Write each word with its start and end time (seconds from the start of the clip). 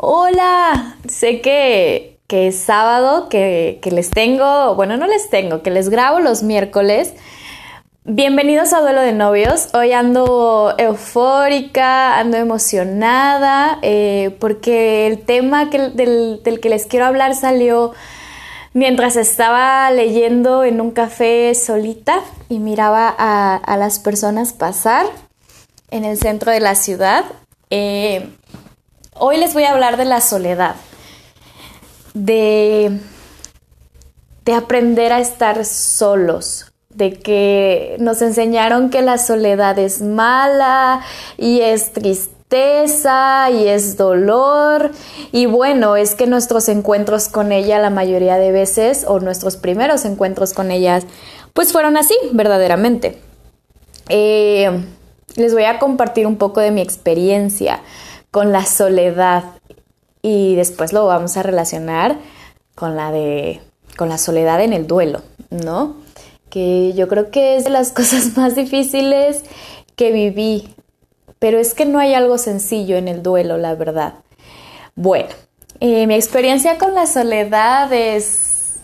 Hola, 0.00 0.94
sé 1.08 1.40
que, 1.40 2.20
que 2.28 2.46
es 2.46 2.56
sábado, 2.56 3.28
que, 3.28 3.80
que 3.82 3.90
les 3.90 4.10
tengo, 4.10 4.76
bueno, 4.76 4.96
no 4.96 5.08
les 5.08 5.28
tengo, 5.28 5.60
que 5.64 5.72
les 5.72 5.88
grabo 5.88 6.20
los 6.20 6.44
miércoles. 6.44 7.14
Bienvenidos 8.04 8.72
a 8.72 8.80
Duelo 8.80 9.00
de 9.00 9.12
Novios. 9.12 9.74
Hoy 9.74 9.90
ando 9.90 10.72
eufórica, 10.78 12.16
ando 12.16 12.36
emocionada, 12.36 13.80
eh, 13.82 14.36
porque 14.38 15.08
el 15.08 15.18
tema 15.18 15.68
que, 15.68 15.88
del, 15.88 16.44
del, 16.44 16.60
que 16.60 16.68
les 16.68 16.86
quiero 16.86 17.04
hablar 17.04 17.34
salió 17.34 17.92
mientras 18.74 19.16
estaba 19.16 19.90
leyendo 19.90 20.62
en 20.62 20.80
un 20.80 20.92
café 20.92 21.52
solita 21.56 22.20
y 22.48 22.60
miraba 22.60 23.12
a, 23.18 23.56
a 23.56 23.76
las 23.76 23.98
personas 23.98 24.52
pasar 24.52 25.06
en 25.90 26.04
el 26.04 26.16
centro 26.18 26.52
de 26.52 26.60
la 26.60 26.76
ciudad. 26.76 27.24
Eh, 27.70 28.28
hoy 29.18 29.36
les 29.38 29.54
voy 29.54 29.64
a 29.64 29.72
hablar 29.72 29.96
de 29.96 30.04
la 30.04 30.20
soledad, 30.20 30.76
de, 32.14 32.98
de 34.44 34.52
aprender 34.52 35.12
a 35.12 35.20
estar 35.20 35.64
solos, 35.64 36.72
de 36.90 37.12
que 37.12 37.96
nos 38.00 38.22
enseñaron 38.22 38.90
que 38.90 39.02
la 39.02 39.18
soledad 39.18 39.78
es 39.78 40.02
mala 40.02 41.02
y 41.36 41.60
es 41.60 41.92
tristeza 41.92 43.50
y 43.50 43.68
es 43.68 43.96
dolor 43.96 44.90
y 45.32 45.46
bueno, 45.46 45.96
es 45.96 46.14
que 46.14 46.26
nuestros 46.26 46.68
encuentros 46.68 47.28
con 47.28 47.52
ella 47.52 47.78
la 47.78 47.90
mayoría 47.90 48.38
de 48.38 48.52
veces 48.52 49.04
o 49.06 49.20
nuestros 49.20 49.56
primeros 49.56 50.04
encuentros 50.04 50.54
con 50.54 50.70
ellas 50.70 51.04
pues 51.52 51.72
fueron 51.72 51.96
así 51.96 52.14
verdaderamente. 52.32 53.20
Eh, 54.08 54.70
les 55.36 55.52
voy 55.52 55.64
a 55.64 55.78
compartir 55.78 56.26
un 56.26 56.36
poco 56.36 56.60
de 56.60 56.70
mi 56.70 56.80
experiencia 56.80 57.80
con 58.30 58.52
la 58.52 58.64
soledad 58.64 59.44
y 60.22 60.54
después 60.56 60.92
lo 60.92 61.06
vamos 61.06 61.36
a 61.36 61.42
relacionar 61.42 62.18
con 62.74 62.96
la 62.96 63.10
de 63.10 63.60
con 63.96 64.08
la 64.08 64.18
soledad 64.18 64.60
en 64.62 64.72
el 64.72 64.86
duelo, 64.86 65.22
¿no? 65.50 65.96
Que 66.50 66.92
yo 66.94 67.08
creo 67.08 67.30
que 67.30 67.56
es 67.56 67.64
de 67.64 67.70
las 67.70 67.92
cosas 67.98 68.36
más 68.36 68.54
difíciles 68.54 69.42
que 69.96 70.12
viví, 70.12 70.74
pero 71.38 71.58
es 71.58 71.74
que 71.74 71.84
no 71.84 71.98
hay 71.98 72.14
algo 72.14 72.38
sencillo 72.38 72.96
en 72.96 73.08
el 73.08 73.22
duelo, 73.22 73.58
la 73.58 73.74
verdad. 73.74 74.14
Bueno, 74.94 75.30
eh, 75.80 76.06
mi 76.06 76.14
experiencia 76.14 76.78
con 76.78 76.94
la 76.94 77.06
soledad 77.06 77.92
es, 77.92 78.76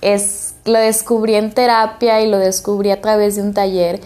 es, 0.00 0.54
lo 0.64 0.78
descubrí 0.78 1.36
en 1.36 1.52
terapia 1.52 2.20
y 2.20 2.28
lo 2.28 2.38
descubrí 2.38 2.90
a 2.90 3.00
través 3.00 3.36
de 3.36 3.42
un 3.42 3.54
taller 3.54 4.00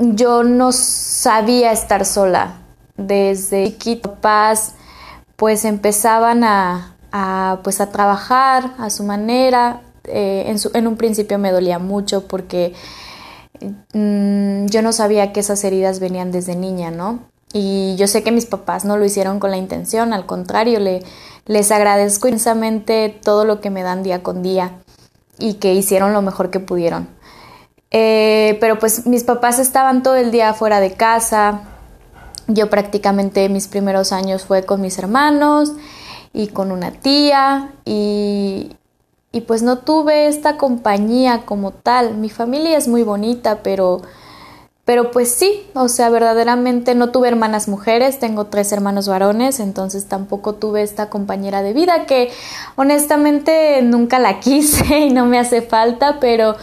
yo 0.00 0.42
no 0.42 0.72
sabía 0.72 1.72
estar 1.72 2.04
sola. 2.04 2.54
Desde 3.00 3.64
chiquito, 3.64 4.16
paz, 4.16 4.74
pues 5.36 5.64
empezaban 5.64 6.44
a, 6.44 6.96
pues 7.64 7.80
a 7.80 7.90
trabajar 7.90 8.74
a 8.78 8.90
su 8.90 9.04
manera. 9.04 9.80
Eh, 10.04 10.44
en, 10.46 10.58
su, 10.58 10.70
un 10.74 10.96
principio 10.96 11.38
me 11.38 11.50
dolía 11.50 11.78
mucho 11.78 12.26
porque 12.26 12.74
mmm, 13.92 14.66
yo 14.66 14.82
no 14.82 14.92
sabía 14.92 15.32
que 15.32 15.40
esas 15.40 15.64
heridas 15.64 15.98
venían 15.98 16.30
desde 16.30 16.56
niña, 16.56 16.90
¿no? 16.90 17.20
Y 17.52 17.96
yo 17.96 18.06
sé 18.06 18.22
que 18.22 18.32
mis 18.32 18.46
papás 18.46 18.84
no 18.84 18.96
lo 18.96 19.04
hicieron 19.04 19.40
con 19.40 19.50
la 19.50 19.56
intención, 19.56 20.12
al 20.12 20.24
contrario, 20.24 20.78
le, 20.78 21.02
les 21.46 21.72
agradezco 21.72 22.28
inmensamente 22.28 23.18
todo 23.22 23.44
lo 23.44 23.60
que 23.60 23.70
me 23.70 23.82
dan 23.82 24.02
día 24.02 24.22
con 24.22 24.42
día 24.42 24.72
y 25.38 25.54
que 25.54 25.74
hicieron 25.74 26.12
lo 26.12 26.22
mejor 26.22 26.50
que 26.50 26.60
pudieron. 26.60 27.08
Eh, 27.90 28.56
pero 28.60 28.78
pues 28.78 29.06
mis 29.06 29.24
papás 29.24 29.58
estaban 29.58 30.02
todo 30.02 30.14
el 30.14 30.30
día 30.30 30.54
fuera 30.54 30.80
de 30.80 30.92
casa. 30.92 31.62
Yo 32.54 32.70
prácticamente 32.70 33.48
mis 33.48 33.68
primeros 33.68 34.12
años 34.12 34.44
fue 34.44 34.64
con 34.64 34.80
mis 34.80 34.98
hermanos 34.98 35.72
y 36.32 36.48
con 36.48 36.72
una 36.72 36.92
tía 36.92 37.72
y, 37.84 38.76
y 39.32 39.42
pues 39.42 39.62
no 39.62 39.78
tuve 39.78 40.26
esta 40.26 40.56
compañía 40.56 41.42
como 41.44 41.70
tal. 41.70 42.16
Mi 42.16 42.30
familia 42.30 42.76
es 42.76 42.88
muy 42.88 43.02
bonita, 43.02 43.62
pero, 43.62 44.02
pero 44.84 45.12
pues 45.12 45.30
sí, 45.30 45.66
o 45.74 45.88
sea, 45.88 46.10
verdaderamente 46.10 46.96
no 46.96 47.10
tuve 47.10 47.28
hermanas 47.28 47.68
mujeres, 47.68 48.18
tengo 48.18 48.46
tres 48.46 48.72
hermanos 48.72 49.06
varones, 49.06 49.60
entonces 49.60 50.06
tampoco 50.06 50.54
tuve 50.54 50.82
esta 50.82 51.08
compañera 51.10 51.62
de 51.62 51.72
vida 51.72 52.06
que 52.06 52.30
honestamente 52.74 53.82
nunca 53.82 54.18
la 54.18 54.40
quise 54.40 54.98
y 54.98 55.10
no 55.10 55.26
me 55.26 55.38
hace 55.38 55.62
falta, 55.62 56.18
pero 56.20 56.56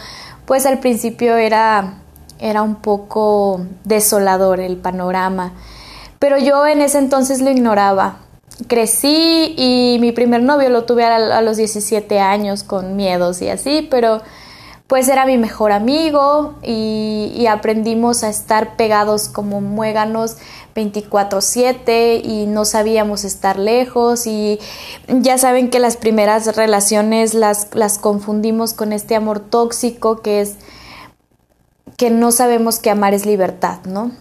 pues 0.44 0.66
al 0.66 0.78
principio 0.78 1.36
era, 1.36 1.94
era 2.38 2.62
un 2.62 2.76
poco 2.76 3.62
desolador 3.84 4.60
el 4.60 4.76
panorama, 4.76 5.52
pero 6.18 6.38
yo 6.38 6.66
en 6.66 6.82
ese 6.82 6.98
entonces 6.98 7.40
lo 7.40 7.50
ignoraba. 7.50 8.18
Crecí 8.66 9.54
y 9.56 9.98
mi 10.00 10.12
primer 10.12 10.42
novio 10.42 10.68
lo 10.68 10.84
tuve 10.84 11.04
a, 11.04 11.40
los 11.42 11.56
17 11.56 12.18
años 12.18 12.64
con 12.64 12.96
miedos 12.96 13.40
y 13.40 13.48
así, 13.48 13.86
pero 13.88 14.20
pues 14.88 15.08
era 15.08 15.26
mi 15.26 15.36
mejor 15.36 15.70
amigo 15.70 16.54
y, 16.62 17.30
y, 17.36 17.46
aprendimos 17.46 18.24
a 18.24 18.30
estar 18.30 18.74
pegados 18.76 19.28
como 19.28 19.60
muéganos 19.60 20.38
24/7 20.74 22.22
y 22.24 22.46
no 22.46 22.64
sabíamos 22.64 23.24
estar 23.24 23.58
lejos 23.58 24.26
y 24.26 24.58
ya 25.08 25.36
saben 25.36 25.68
que 25.68 25.78
las 25.78 25.98
primeras 25.98 26.56
relaciones 26.56 27.34
las, 27.34 27.68
las 27.74 27.98
confundimos 27.98 28.72
con 28.72 28.92
este 28.92 29.14
amor 29.14 29.40
tóxico 29.40 30.22
que 30.22 30.40
es 30.40 30.56
que 31.98 32.10
no 32.10 32.32
sabemos 32.32 32.78
que 32.78 32.90
amar 32.90 33.12
es 33.12 33.26
libertad, 33.26 33.80
¿no? 33.84 34.12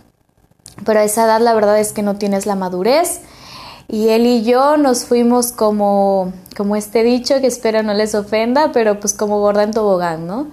Pero 0.85 0.99
a 0.99 1.03
esa 1.03 1.25
edad 1.25 1.41
la 1.41 1.53
verdad 1.53 1.79
es 1.79 1.93
que 1.93 2.01
no 2.01 2.15
tienes 2.15 2.45
la 2.45 2.55
madurez 2.55 3.21
y 3.87 4.09
él 4.09 4.25
y 4.25 4.43
yo 4.43 4.75
nos 4.75 5.05
fuimos 5.05 5.51
como, 5.53 6.33
como 6.57 6.75
este 6.75 7.03
dicho 7.03 7.39
que 7.39 7.47
espero 7.47 7.83
no 7.83 7.93
les 7.93 8.15
ofenda, 8.15 8.71
pero 8.73 8.99
pues 8.99 9.13
como 9.13 9.39
gorda 9.39 9.63
en 9.63 9.71
tobogán, 9.71 10.27
¿no? 10.27 10.47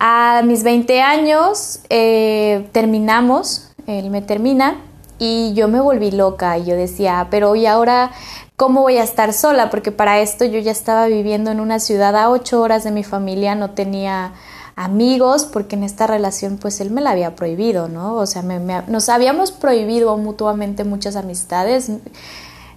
A 0.00 0.42
mis 0.44 0.64
20 0.64 1.00
años 1.00 1.80
eh, 1.90 2.68
terminamos, 2.72 3.70
él 3.86 4.10
me 4.10 4.20
termina 4.20 4.80
y 5.20 5.54
yo 5.54 5.68
me 5.68 5.80
volví 5.80 6.10
loca 6.10 6.58
y 6.58 6.64
yo 6.64 6.74
decía, 6.74 7.28
pero 7.30 7.54
¿y 7.54 7.66
ahora 7.66 8.10
cómo 8.56 8.82
voy 8.82 8.98
a 8.98 9.04
estar 9.04 9.32
sola? 9.32 9.70
Porque 9.70 9.92
para 9.92 10.18
esto 10.18 10.44
yo 10.44 10.58
ya 10.58 10.72
estaba 10.72 11.06
viviendo 11.06 11.52
en 11.52 11.60
una 11.60 11.78
ciudad 11.78 12.16
a 12.16 12.30
ocho 12.30 12.60
horas 12.60 12.82
de 12.82 12.90
mi 12.90 13.04
familia, 13.04 13.54
no 13.54 13.70
tenía 13.70 14.32
amigos, 14.76 15.44
porque 15.44 15.76
en 15.76 15.84
esta 15.84 16.06
relación 16.06 16.58
pues 16.58 16.80
él 16.80 16.90
me 16.90 17.00
la 17.00 17.10
había 17.10 17.36
prohibido, 17.36 17.88
¿no? 17.88 18.14
O 18.14 18.26
sea, 18.26 18.42
me, 18.42 18.58
nos 18.88 19.08
habíamos 19.08 19.52
prohibido 19.52 20.16
mutuamente 20.16 20.84
muchas 20.84 21.16
amistades. 21.16 21.90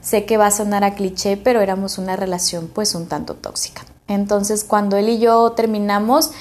Sé 0.02 0.26
que 0.26 0.38
va 0.38 0.48
a 0.48 0.52
sonar 0.52 0.84
a 0.84 0.94
cliché, 0.94 1.38
pero 1.38 1.62
éramos 1.62 1.98
una 1.98 2.16
relación 2.16 2.70
pues 2.74 2.96
un 2.96 3.08
tanto 3.08 3.34
tóxica. 3.34 3.84
Entonces 4.08 4.64
cuando 4.64 4.96
él 4.98 5.10
y 5.10 5.20
yo 5.20 5.52
terminamos, 5.52 6.32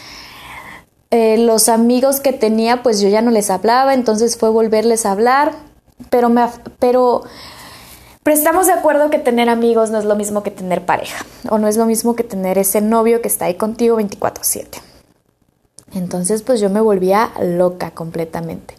eh, 1.10 1.38
los 1.38 1.68
amigos 1.68 2.20
que 2.20 2.32
tenía 2.32 2.82
pues 2.82 3.00
yo 3.00 3.08
ya 3.08 3.22
no 3.22 3.30
les 3.30 3.50
hablaba, 3.50 3.94
entonces 3.94 4.36
fue 4.36 4.50
volverles 4.50 5.06
a 5.06 5.12
hablar, 5.12 5.52
pero 6.10 6.28
me... 6.28 6.46
Pero, 6.78 7.22
pero 8.22 8.36
estamos 8.36 8.66
de 8.66 8.72
acuerdo 8.72 9.08
que 9.08 9.18
tener 9.18 9.48
amigos 9.48 9.90
no 9.90 9.98
es 9.98 10.04
lo 10.04 10.16
mismo 10.16 10.42
que 10.42 10.50
tener 10.50 10.84
pareja, 10.84 11.24
o 11.48 11.58
no 11.58 11.68
es 11.68 11.76
lo 11.76 11.86
mismo 11.86 12.14
que 12.14 12.24
tener 12.24 12.58
ese 12.58 12.80
novio 12.80 13.22
que 13.22 13.28
está 13.28 13.46
ahí 13.46 13.54
contigo 13.54 13.98
24/7. 13.98 14.85
Entonces 15.96 16.42
pues 16.42 16.60
yo 16.60 16.70
me 16.70 16.80
volvía 16.80 17.30
loca 17.40 17.90
completamente. 17.92 18.74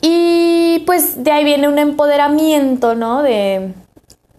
Y 0.00 0.82
pues 0.86 1.22
de 1.22 1.30
ahí 1.30 1.44
viene 1.44 1.68
un 1.68 1.78
empoderamiento, 1.78 2.94
¿no? 2.94 3.22
De 3.22 3.72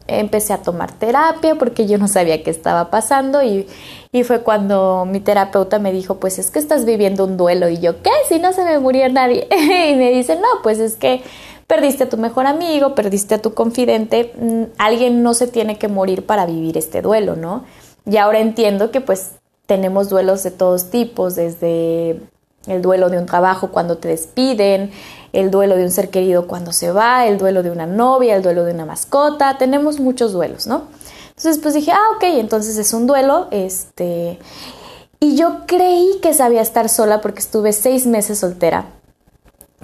empecé 0.07 0.53
a 0.53 0.61
tomar 0.61 0.91
terapia 0.93 1.55
porque 1.55 1.85
yo 1.85 1.97
no 1.97 2.07
sabía 2.07 2.41
qué 2.41 2.49
estaba 2.49 2.89
pasando 2.89 3.43
y, 3.43 3.67
y, 4.11 4.23
fue 4.23 4.41
cuando 4.41 5.05
mi 5.05 5.19
terapeuta 5.19 5.79
me 5.79 5.91
dijo, 5.91 6.15
pues 6.15 6.39
es 6.39 6.49
que 6.49 6.59
estás 6.59 6.85
viviendo 6.85 7.25
un 7.25 7.37
duelo 7.37 7.69
y 7.69 7.79
yo, 7.79 8.01
¿qué? 8.01 8.11
Si 8.29 8.39
no 8.39 8.53
se 8.53 8.63
me 8.63 8.79
murió 8.79 9.09
nadie. 9.09 9.47
y 9.51 9.95
me 9.95 10.11
dice, 10.11 10.35
no, 10.37 10.47
pues 10.63 10.79
es 10.79 10.95
que 10.95 11.21
perdiste 11.67 12.05
a 12.05 12.09
tu 12.09 12.17
mejor 12.17 12.47
amigo, 12.47 12.95
perdiste 12.95 13.35
a 13.35 13.41
tu 13.41 13.53
confidente, 13.53 14.33
alguien 14.77 15.21
no 15.21 15.33
se 15.33 15.47
tiene 15.47 15.77
que 15.77 15.89
morir 15.89 16.25
para 16.25 16.45
vivir 16.45 16.77
este 16.77 17.01
duelo, 17.01 17.35
¿no? 17.35 17.65
Y 18.09 18.15
ahora 18.17 18.39
entiendo 18.39 18.89
que 18.89 19.01
pues 19.01 19.33
tenemos 19.67 20.09
duelos 20.09 20.41
de 20.43 20.51
todos 20.51 20.89
tipos, 20.89 21.35
desde 21.35 22.19
el 22.65 22.81
duelo 22.81 23.09
de 23.09 23.19
un 23.19 23.25
trabajo 23.25 23.69
cuando 23.69 23.97
te 23.97 24.07
despiden, 24.07 24.91
el 25.33 25.51
duelo 25.51 25.75
de 25.75 25.83
un 25.83 25.91
ser 25.91 26.09
querido 26.09 26.47
cuando 26.47 26.73
se 26.73 26.91
va, 26.91 27.27
el 27.27 27.37
duelo 27.37 27.63
de 27.63 27.69
una 27.69 27.85
novia, 27.85 28.35
el 28.35 28.41
duelo 28.41 28.63
de 28.63 28.73
una 28.73 28.85
mascota, 28.85 29.57
tenemos 29.57 29.99
muchos 29.99 30.31
duelos, 30.33 30.67
¿no? 30.67 30.83
Entonces 31.29 31.59
pues 31.61 31.73
dije, 31.75 31.91
ah, 31.91 32.15
ok, 32.15 32.23
entonces 32.23 32.77
es 32.77 32.93
un 32.93 33.05
duelo, 33.05 33.47
este... 33.51 34.39
Y 35.19 35.35
yo 35.35 35.61
creí 35.65 36.19
que 36.21 36.33
sabía 36.33 36.61
estar 36.61 36.89
sola 36.89 37.21
porque 37.21 37.39
estuve 37.39 37.73
seis 37.73 38.05
meses 38.05 38.39
soltera. 38.39 38.85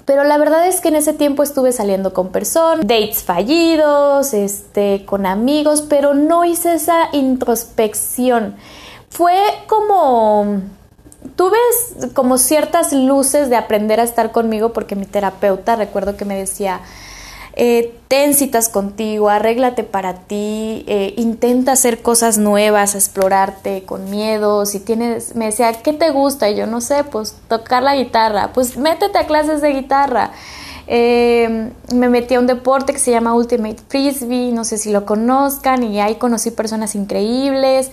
Pero 0.05 0.23
la 0.23 0.37
verdad 0.37 0.67
es 0.67 0.79
que 0.79 0.89
en 0.89 0.95
ese 0.95 1.13
tiempo 1.13 1.41
estuve 1.41 1.71
saliendo 1.71 2.13
con 2.13 2.29
personas, 2.29 2.85
dates 2.85 3.23
fallidos, 3.23 4.33
este, 4.33 5.05
con 5.05 5.25
amigos, 5.25 5.81
pero 5.81 6.13
no 6.13 6.45
hice 6.45 6.75
esa 6.75 7.09
introspección 7.13 8.55
fue 9.13 9.37
como 9.67 10.61
tuve 11.35 11.57
como 12.13 12.37
ciertas 12.37 12.91
luces 12.91 13.49
de 13.49 13.55
aprender 13.55 13.99
a 13.99 14.03
estar 14.03 14.31
conmigo 14.31 14.73
porque 14.73 14.95
mi 14.95 15.05
terapeuta 15.05 15.75
recuerdo 15.75 16.17
que 16.17 16.25
me 16.25 16.35
decía 16.35 16.81
eh, 17.55 17.95
ten 18.07 18.33
citas 18.33 18.67
contigo, 18.67 19.29
arréglate 19.29 19.83
para 19.83 20.15
ti, 20.15 20.83
eh, 20.87 21.13
intenta 21.17 21.73
hacer 21.73 22.01
cosas 22.01 22.39
nuevas, 22.39 22.95
explorarte 22.95 23.83
con 23.83 24.09
miedo. 24.09 24.65
Si 24.65 24.79
tienes, 24.79 25.35
me 25.35 25.45
decía, 25.45 25.71
¿qué 25.83 25.93
te 25.93 26.09
gusta? 26.09 26.49
Y 26.49 26.55
yo 26.55 26.65
no 26.65 26.81
sé, 26.81 27.03
pues 27.03 27.35
tocar 27.47 27.83
la 27.83 27.95
guitarra. 27.95 28.53
Pues 28.53 28.75
métete 28.75 29.19
a 29.19 29.27
clases 29.27 29.61
de 29.61 29.69
guitarra. 29.69 30.31
Eh, 30.87 31.71
me 31.93 32.09
metí 32.09 32.33
a 32.33 32.39
un 32.39 32.47
deporte 32.47 32.91
que 32.91 32.99
se 32.99 33.11
llama 33.11 33.35
Ultimate 33.35 33.77
Frisbee, 33.87 34.51
no 34.51 34.63
sé 34.65 34.79
si 34.79 34.91
lo 34.91 35.05
conozcan, 35.05 35.83
y 35.83 36.01
ahí 36.01 36.15
conocí 36.15 36.49
personas 36.49 36.95
increíbles. 36.95 37.91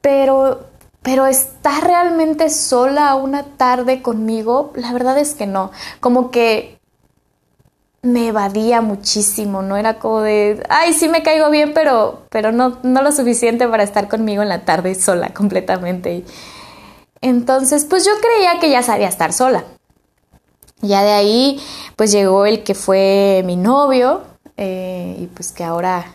Pero, 0.00 0.66
pero 1.02 1.26
estar 1.26 1.84
realmente 1.84 2.50
sola 2.50 3.14
una 3.14 3.44
tarde 3.44 4.02
conmigo, 4.02 4.72
la 4.74 4.92
verdad 4.92 5.18
es 5.18 5.34
que 5.34 5.46
no. 5.46 5.70
Como 6.00 6.30
que 6.30 6.78
me 8.02 8.28
evadía 8.28 8.80
muchísimo, 8.80 9.62
¿no? 9.62 9.76
Era 9.76 9.98
como 9.98 10.20
de, 10.20 10.62
ay, 10.68 10.92
sí 10.92 11.08
me 11.08 11.22
caigo 11.22 11.50
bien, 11.50 11.72
pero, 11.74 12.22
pero 12.30 12.52
no, 12.52 12.78
no 12.82 13.02
lo 13.02 13.12
suficiente 13.12 13.66
para 13.66 13.82
estar 13.82 14.08
conmigo 14.08 14.42
en 14.42 14.48
la 14.48 14.64
tarde 14.64 14.94
sola 14.94 15.30
completamente. 15.34 16.24
entonces, 17.20 17.84
pues 17.84 18.04
yo 18.04 18.12
creía 18.20 18.60
que 18.60 18.70
ya 18.70 18.82
sabía 18.82 19.08
estar 19.08 19.32
sola. 19.32 19.64
Ya 20.80 21.02
de 21.02 21.12
ahí, 21.12 21.60
pues 21.96 22.12
llegó 22.12 22.46
el 22.46 22.62
que 22.62 22.74
fue 22.74 23.42
mi 23.44 23.56
novio 23.56 24.22
eh, 24.56 25.16
y 25.18 25.26
pues 25.26 25.50
que 25.52 25.64
ahora 25.64 26.14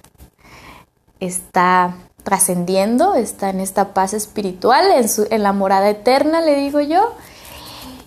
está 1.19 1.95
trascendiendo, 2.23 3.15
está 3.15 3.49
en 3.49 3.59
esta 3.59 3.93
paz 3.93 4.13
espiritual, 4.13 4.91
en, 4.91 5.09
su, 5.09 5.27
en 5.29 5.43
la 5.43 5.53
morada 5.53 5.89
eterna, 5.89 6.41
le 6.41 6.55
digo 6.55 6.81
yo. 6.81 7.13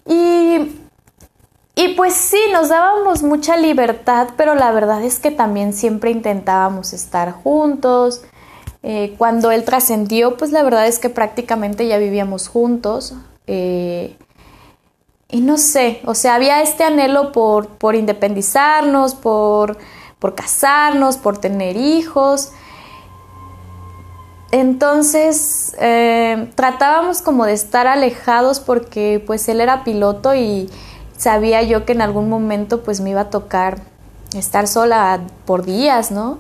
Y 0.06 0.86
y 1.78 1.88
pues 1.88 2.14
sí, 2.14 2.38
nos 2.54 2.70
dábamos 2.70 3.22
mucha 3.22 3.58
libertad, 3.58 4.28
pero 4.38 4.54
la 4.54 4.72
verdad 4.72 5.02
es 5.04 5.18
que 5.18 5.30
también 5.30 5.74
siempre 5.74 6.10
intentábamos 6.10 6.94
estar 6.94 7.32
juntos. 7.32 8.22
Eh, 8.82 9.14
cuando 9.18 9.50
él 9.50 9.62
trascendió, 9.62 10.38
pues 10.38 10.52
la 10.52 10.62
verdad 10.62 10.86
es 10.86 10.98
que 10.98 11.10
prácticamente 11.10 11.86
ya 11.86 11.98
vivíamos 11.98 12.48
juntos. 12.48 13.12
Eh, 13.46 14.16
y 15.28 15.42
no 15.42 15.58
sé, 15.58 16.00
o 16.06 16.14
sea, 16.14 16.36
había 16.36 16.62
este 16.62 16.82
anhelo 16.82 17.30
por, 17.30 17.68
por 17.68 17.94
independizarnos, 17.94 19.14
por, 19.14 19.76
por 20.18 20.34
casarnos, 20.34 21.18
por 21.18 21.36
tener 21.36 21.76
hijos. 21.76 22.52
Entonces 24.52 25.74
eh, 25.80 26.50
tratábamos 26.54 27.20
como 27.20 27.46
de 27.46 27.52
estar 27.52 27.86
alejados 27.86 28.60
porque 28.60 29.22
pues 29.26 29.48
él 29.48 29.60
era 29.60 29.82
piloto 29.82 30.34
y 30.34 30.70
sabía 31.16 31.62
yo 31.62 31.84
que 31.84 31.92
en 31.92 32.02
algún 32.02 32.28
momento 32.28 32.82
pues 32.82 33.00
me 33.00 33.10
iba 33.10 33.22
a 33.22 33.30
tocar 33.30 33.78
estar 34.34 34.68
sola 34.68 35.22
por 35.44 35.64
días, 35.64 36.10
¿no? 36.10 36.38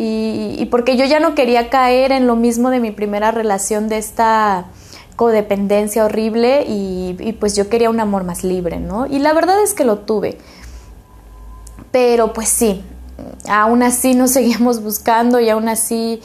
Y, 0.00 0.64
porque 0.70 0.96
yo 0.96 1.04
ya 1.06 1.18
no 1.18 1.34
quería 1.34 1.70
caer 1.70 2.12
en 2.12 2.28
lo 2.28 2.36
mismo 2.36 2.70
de 2.70 2.78
mi 2.78 2.92
primera 2.92 3.32
relación 3.32 3.88
de 3.88 3.98
esta 3.98 4.66
codependencia 5.16 6.04
horrible 6.04 6.64
y, 6.68 7.16
y, 7.18 7.32
pues 7.32 7.56
yo 7.56 7.68
quería 7.68 7.90
un 7.90 7.98
amor 7.98 8.22
más 8.22 8.44
libre, 8.44 8.78
¿no? 8.78 9.06
Y 9.06 9.18
la 9.18 9.32
verdad 9.32 9.60
es 9.60 9.74
que 9.74 9.84
lo 9.84 9.98
tuve. 9.98 10.38
Pero 11.90 12.32
pues 12.32 12.48
sí, 12.48 12.84
aún 13.48 13.82
así 13.82 14.14
nos 14.14 14.30
seguíamos 14.32 14.82
buscando 14.82 15.40
y 15.40 15.48
aún 15.50 15.68
así, 15.68 16.20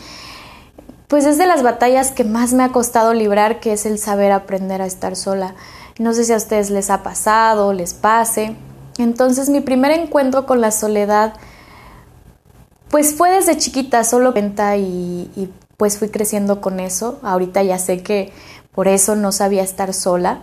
pues 1.14 1.28
es 1.28 1.38
de 1.38 1.46
las 1.46 1.62
batallas 1.62 2.10
que 2.10 2.24
más 2.24 2.54
me 2.54 2.64
ha 2.64 2.70
costado 2.70 3.14
librar, 3.14 3.60
que 3.60 3.72
es 3.74 3.86
el 3.86 4.00
saber 4.00 4.32
aprender 4.32 4.82
a 4.82 4.88
estar 4.88 5.16
sola. 5.16 5.54
No 6.00 6.12
sé 6.12 6.24
si 6.24 6.34
a 6.34 6.38
ustedes 6.38 6.72
les 6.72 6.90
ha 6.90 7.04
pasado, 7.04 7.72
les 7.72 7.94
pase. 7.94 8.56
Entonces 8.98 9.48
mi 9.48 9.62
primer 9.62 9.92
encuentro 9.92 10.48
con 10.48 10.60
la 10.60 10.72
soledad 10.72 11.34
pues 12.90 13.14
fue 13.14 13.30
desde 13.30 13.60
chiquita, 13.60 14.04
solo 14.04 14.34
venta 14.34 14.76
y, 14.76 15.30
y 15.36 15.54
pues 15.78 16.00
fui 16.00 16.10
creciendo 16.10 16.62
con 16.62 16.80
eso. 16.80 17.20
Ahorita 17.22 17.62
ya 17.62 17.78
sé 17.78 18.02
que 18.02 18.34
por 18.74 18.88
eso 18.88 19.16
no 19.16 19.32
sabía 19.32 19.62
estar 19.62 19.94
sola. 19.94 20.40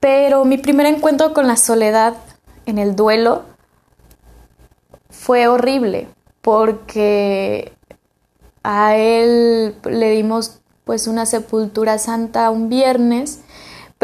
Pero 0.00 0.44
mi 0.44 0.58
primer 0.58 0.84
encuentro 0.84 1.32
con 1.32 1.46
la 1.46 1.56
soledad 1.56 2.12
en 2.66 2.76
el 2.76 2.94
duelo 2.94 3.44
fue 5.08 5.48
horrible 5.48 6.08
porque 6.42 7.72
a 8.64 8.96
él 8.96 9.76
le 9.84 10.10
dimos 10.10 10.58
pues 10.84 11.06
una 11.06 11.24
sepultura 11.24 11.98
santa 11.98 12.50
un 12.50 12.68
viernes 12.68 13.38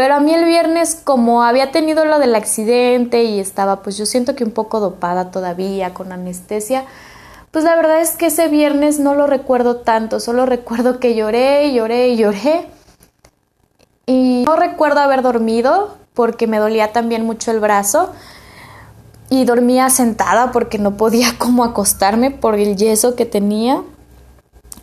pero 0.01 0.15
a 0.15 0.21
mí 0.21 0.33
el 0.33 0.47
viernes, 0.47 0.95
como 0.95 1.43
había 1.43 1.73
tenido 1.73 2.07
lo 2.07 2.19
del 2.19 2.35
accidente 2.35 3.25
y 3.25 3.39
estaba, 3.39 3.83
pues 3.83 3.99
yo 3.99 4.07
siento 4.07 4.35
que 4.35 4.45
un 4.45 4.51
poco 4.51 4.81
dopada 4.81 5.31
todavía, 5.31 5.93
con 5.93 6.11
anestesia, 6.11 6.85
pues 7.51 7.65
la 7.65 7.77
verdad 7.77 8.01
es 8.01 8.13
que 8.13 8.27
ese 8.27 8.49
viernes 8.49 8.99
no 8.99 9.15
lo 9.15 9.27
recuerdo 9.27 9.77
tanto, 9.77 10.19
solo 10.19 10.47
recuerdo 10.47 11.01
que 11.01 11.15
lloré, 11.15 11.73
lloré, 11.75 12.17
lloré. 12.17 12.67
Y 14.07 14.45
no 14.47 14.57
recuerdo 14.57 15.01
haber 15.01 15.21
dormido 15.21 15.97
porque 16.15 16.47
me 16.47 16.59
dolía 16.59 16.93
también 16.93 17.27
mucho 17.27 17.51
el 17.51 17.61
brazo 17.61 18.11
y 19.29 19.45
dormía 19.45 19.91
sentada 19.91 20.51
porque 20.51 20.79
no 20.79 20.97
podía 20.97 21.35
como 21.39 21.63
acostarme 21.63 22.31
por 22.31 22.55
el 22.55 22.77
yeso 22.77 23.17
que 23.17 23.27
tenía 23.27 23.83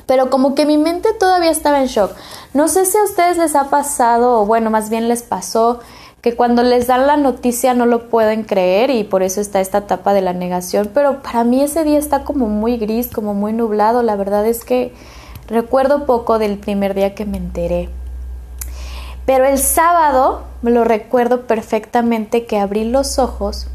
pero 0.08 0.30
como 0.30 0.56
que 0.56 0.66
mi 0.66 0.78
mente 0.78 1.10
todavía 1.14 1.52
estaba 1.52 1.82
en 1.82 1.88
shock. 1.88 2.14
No 2.54 2.70
sé 2.70 2.86
si 2.86 2.98
a 2.98 3.04
ustedes 3.04 3.38
les 3.38 3.56
ha 3.56 3.70
pasado, 3.70 4.42
o 4.42 4.46
bueno, 4.46 4.72
más 4.72 4.90
bien 4.90 5.10
les 5.10 5.22
pasó, 5.22 5.82
que 6.22 6.36
cuando 6.36 6.64
les 6.64 6.88
dan 6.88 7.06
la 7.06 7.18
noticia 7.18 7.74
no 7.74 7.86
lo 7.86 8.10
pueden 8.10 8.44
creer 8.44 8.90
y 8.90 9.04
por 9.04 9.22
eso 9.22 9.40
está 9.40 9.60
esta 9.60 9.80
etapa 9.80 10.14
de 10.14 10.22
la 10.22 10.34
negación, 10.34 10.90
pero 10.94 11.22
para 11.22 11.44
mí 11.44 11.62
ese 11.62 11.84
día 11.84 12.00
está 12.00 12.24
como 12.24 12.48
muy 12.48 12.78
gris, 12.78 13.08
como 13.08 13.34
muy 13.34 13.54
nublado, 13.54 14.02
la 14.02 14.16
verdad 14.16 14.46
es 14.48 14.66
que 14.66 14.94
recuerdo 15.48 16.06
poco 16.06 16.40
del 16.40 16.58
primer 16.58 16.96
día 16.96 17.14
que 17.14 17.26
me 17.26 17.38
enteré. 17.38 17.90
Pero 19.26 19.46
el 19.46 19.60
sábado 19.60 20.44
me 20.62 20.72
lo 20.72 20.86
recuerdo 20.86 21.42
perfectamente 21.48 22.46
que 22.46 22.58
abrí 22.58 22.86
los 22.86 23.20
ojos 23.20 23.68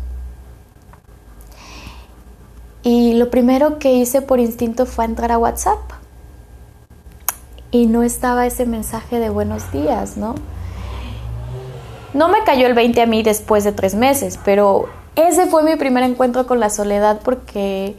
y 2.83 3.13
lo 3.13 3.31
primero 3.31 3.79
que 3.79 3.93
hice 3.93 4.23
por 4.23 4.41
instinto 4.41 4.87
fue 4.87 5.05
entrar 5.05 5.31
a 5.31 5.39
WhatsApp 5.39 6.02
y 7.73 7.87
no 7.87 8.03
estaba 8.03 8.47
ese 8.47 8.67
mensaje 8.67 9.19
de 9.19 9.31
buenos 9.31 9.73
días, 9.73 10.17
¿no? 10.17 10.35
No 12.15 12.29
me 12.29 12.45
cayó 12.45 12.67
el 12.67 12.75
20 12.75 13.01
a 13.01 13.07
mí 13.07 13.23
después 13.23 13.65
de 13.65 13.73
tres 13.73 13.95
meses, 13.95 14.39
pero 14.45 14.91
ese 15.17 15.47
fue 15.47 15.63
mi 15.63 15.77
primer 15.77 16.05
encuentro 16.05 16.47
con 16.47 16.61
la 16.61 16.69
soledad 16.69 17.21
porque 17.25 17.97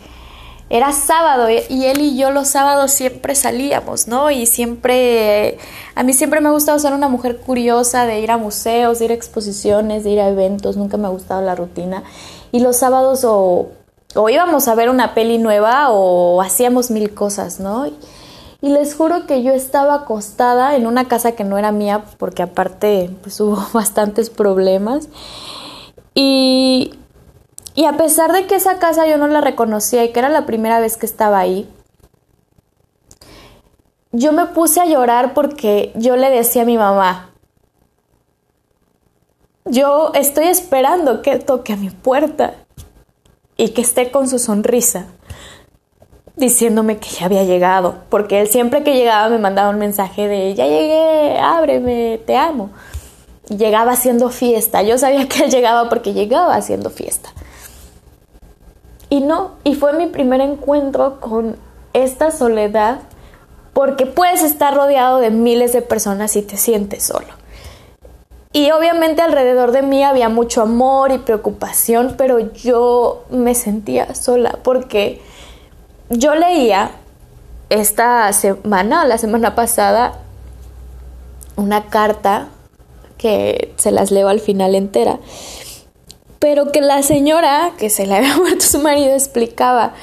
era 0.69 0.91
sábado 0.91 1.47
y 1.49 1.85
él 1.85 2.01
y 2.01 2.15
yo 2.15 2.29
los 2.29 2.47
sábados 2.47 2.91
siempre 2.91 3.33
salíamos, 3.33 4.07
¿no? 4.07 4.29
Y 4.29 4.45
siempre, 4.45 5.57
a 5.95 6.03
mí 6.03 6.13
siempre 6.13 6.39
me 6.39 6.49
ha 6.49 6.51
gustado 6.51 6.77
ser 6.77 6.93
una 6.93 7.09
mujer 7.09 7.37
curiosa 7.37 8.05
de 8.05 8.19
ir 8.19 8.29
a 8.29 8.37
museos, 8.37 8.99
de 8.99 9.05
ir 9.05 9.11
a 9.11 9.15
exposiciones, 9.15 10.03
de 10.03 10.11
ir 10.11 10.19
a 10.19 10.29
eventos, 10.29 10.77
nunca 10.77 10.97
me 10.97 11.07
ha 11.07 11.09
gustado 11.09 11.41
la 11.41 11.55
rutina. 11.55 12.03
Y 12.51 12.59
los 12.59 12.77
sábados 12.77 13.23
o, 13.23 13.71
o 14.13 14.29
íbamos 14.29 14.67
a 14.67 14.75
ver 14.75 14.91
una 14.91 15.15
peli 15.15 15.39
nueva 15.39 15.89
o 15.89 16.41
hacíamos 16.43 16.91
mil 16.91 17.11
cosas, 17.15 17.59
¿no? 17.59 17.87
Les 18.69 18.95
juro 18.95 19.27
que 19.27 19.43
yo 19.43 19.51
estaba 19.51 19.93
acostada 19.93 20.77
en 20.77 20.87
una 20.87 21.09
casa 21.09 21.33
que 21.33 21.43
no 21.43 21.57
era 21.57 21.73
mía, 21.73 22.05
porque 22.17 22.43
aparte 22.43 23.09
pues 23.21 23.39
hubo 23.41 23.61
bastantes 23.73 24.29
problemas. 24.29 25.09
Y, 26.13 26.93
y 27.75 27.85
a 27.85 27.97
pesar 27.97 28.31
de 28.31 28.47
que 28.47 28.55
esa 28.55 28.79
casa 28.79 29.07
yo 29.07 29.17
no 29.17 29.27
la 29.27 29.41
reconocía 29.41 30.05
y 30.05 30.13
que 30.13 30.19
era 30.19 30.29
la 30.29 30.45
primera 30.45 30.79
vez 30.79 30.95
que 30.95 31.05
estaba 31.05 31.39
ahí, 31.39 31.69
yo 34.13 34.31
me 34.31 34.45
puse 34.45 34.79
a 34.79 34.85
llorar 34.85 35.33
porque 35.33 35.91
yo 35.95 36.15
le 36.15 36.29
decía 36.29 36.61
a 36.61 36.65
mi 36.65 36.77
mamá, 36.77 37.31
yo 39.65 40.11
estoy 40.13 40.45
esperando 40.45 41.21
que 41.21 41.39
toque 41.39 41.73
a 41.73 41.77
mi 41.77 41.89
puerta 41.89 42.53
y 43.57 43.69
que 43.69 43.81
esté 43.81 44.11
con 44.11 44.29
su 44.29 44.39
sonrisa 44.39 45.07
diciéndome 46.35 46.97
que 46.97 47.09
ya 47.09 47.25
había 47.25 47.43
llegado, 47.43 47.95
porque 48.09 48.41
él 48.41 48.47
siempre 48.47 48.83
que 48.83 48.95
llegaba 48.95 49.29
me 49.29 49.37
mandaba 49.37 49.69
un 49.69 49.79
mensaje 49.79 50.27
de, 50.27 50.53
ya 50.55 50.65
llegué, 50.65 51.37
ábreme, 51.39 52.19
te 52.25 52.35
amo. 52.35 52.71
Llegaba 53.49 53.91
haciendo 53.91 54.29
fiesta, 54.29 54.81
yo 54.83 54.97
sabía 54.97 55.27
que 55.27 55.43
él 55.43 55.51
llegaba 55.51 55.89
porque 55.89 56.13
llegaba 56.13 56.55
haciendo 56.55 56.89
fiesta. 56.89 57.29
Y 59.09 59.21
no, 59.21 59.51
y 59.63 59.75
fue 59.75 59.93
mi 59.93 60.07
primer 60.07 60.41
encuentro 60.41 61.19
con 61.19 61.55
esta 61.93 62.31
soledad, 62.31 62.99
porque 63.73 64.05
puedes 64.05 64.43
estar 64.43 64.73
rodeado 64.73 65.19
de 65.19 65.29
miles 65.29 65.73
de 65.73 65.81
personas 65.81 66.35
y 66.35 66.41
te 66.41 66.57
sientes 66.57 67.03
solo. 67.03 67.27
Y 68.53 68.69
obviamente 68.71 69.21
alrededor 69.23 69.71
de 69.71 69.81
mí 69.81 70.03
había 70.03 70.29
mucho 70.29 70.61
amor 70.61 71.11
y 71.11 71.17
preocupación, 71.17 72.13
pero 72.17 72.39
yo 72.39 73.23
me 73.31 73.55
sentía 73.55 74.13
sola 74.13 74.59
porque 74.63 75.21
yo 76.17 76.35
leía 76.35 76.91
esta 77.69 78.31
semana, 78.33 79.05
la 79.05 79.17
semana 79.17 79.55
pasada, 79.55 80.19
una 81.55 81.85
carta 81.87 82.49
que 83.17 83.73
se 83.77 83.91
las 83.91 84.11
leo 84.11 84.27
al 84.27 84.39
final 84.39 84.75
entera, 84.75 85.19
pero 86.39 86.71
que 86.71 86.81
la 86.81 87.03
señora 87.03 87.71
que 87.77 87.89
se 87.89 88.05
le 88.05 88.15
había 88.17 88.37
muerto 88.37 88.65
su 88.65 88.79
marido 88.79 89.13
explicaba, 89.13 89.93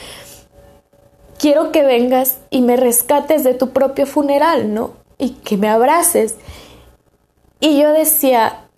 quiero 1.38 1.72
que 1.72 1.84
vengas 1.84 2.38
y 2.50 2.62
me 2.62 2.76
rescates 2.76 3.44
de 3.44 3.54
tu 3.54 3.70
propio 3.70 4.06
funeral, 4.06 4.72
¿no? 4.74 4.92
Y 5.18 5.30
que 5.30 5.56
me 5.56 5.68
abraces. 5.68 6.36
Y 7.60 7.80
yo 7.80 7.92
decía, 7.92 8.69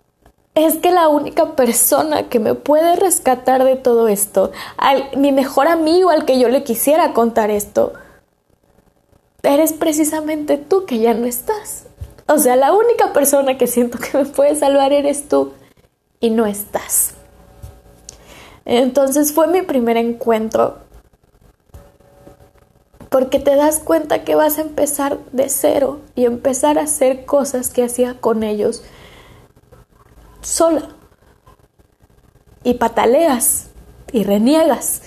es 0.55 0.77
que 0.77 0.91
la 0.91 1.07
única 1.07 1.55
persona 1.55 2.29
que 2.29 2.39
me 2.39 2.53
puede 2.53 2.95
rescatar 2.95 3.63
de 3.63 3.75
todo 3.75 4.07
esto, 4.07 4.51
mi 5.17 5.31
mejor 5.31 5.67
amigo 5.67 6.09
al 6.09 6.25
que 6.25 6.39
yo 6.39 6.49
le 6.49 6.63
quisiera 6.63 7.13
contar 7.13 7.49
esto, 7.49 7.93
eres 9.41 9.73
precisamente 9.73 10.57
tú 10.57 10.85
que 10.85 10.99
ya 10.99 11.13
no 11.13 11.25
estás. 11.25 11.85
O 12.27 12.37
sea, 12.37 12.55
la 12.55 12.73
única 12.73 13.13
persona 13.13 13.57
que 13.57 13.67
siento 13.67 13.97
que 13.97 14.17
me 14.17 14.25
puede 14.25 14.55
salvar 14.55 14.93
eres 14.93 15.27
tú 15.27 15.53
y 16.19 16.29
no 16.29 16.45
estás. 16.45 17.15
Entonces 18.65 19.33
fue 19.33 19.47
mi 19.47 19.61
primer 19.61 19.97
encuentro 19.97 20.77
porque 23.09 23.39
te 23.39 23.55
das 23.55 23.79
cuenta 23.79 24.23
que 24.23 24.35
vas 24.35 24.57
a 24.57 24.61
empezar 24.61 25.19
de 25.33 25.49
cero 25.49 25.99
y 26.15 26.25
empezar 26.25 26.79
a 26.79 26.83
hacer 26.83 27.25
cosas 27.25 27.69
que 27.69 27.83
hacía 27.83 28.19
con 28.19 28.41
ellos 28.41 28.83
sola. 30.43 30.89
Y 32.63 32.75
pataleas 32.75 33.69
y 34.11 34.23
reniegas 34.23 35.01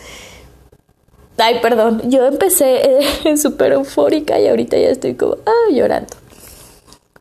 Ay, 1.38 1.58
perdón, 1.60 2.10
yo 2.10 2.24
empecé 2.26 2.98
eh, 2.98 3.36
súper 3.36 3.72
eufórica 3.72 4.38
y 4.40 4.48
ahorita 4.48 4.78
ya 4.78 4.88
estoy 4.88 5.14
como 5.14 5.36
ah, 5.44 5.72
llorando. 5.72 6.14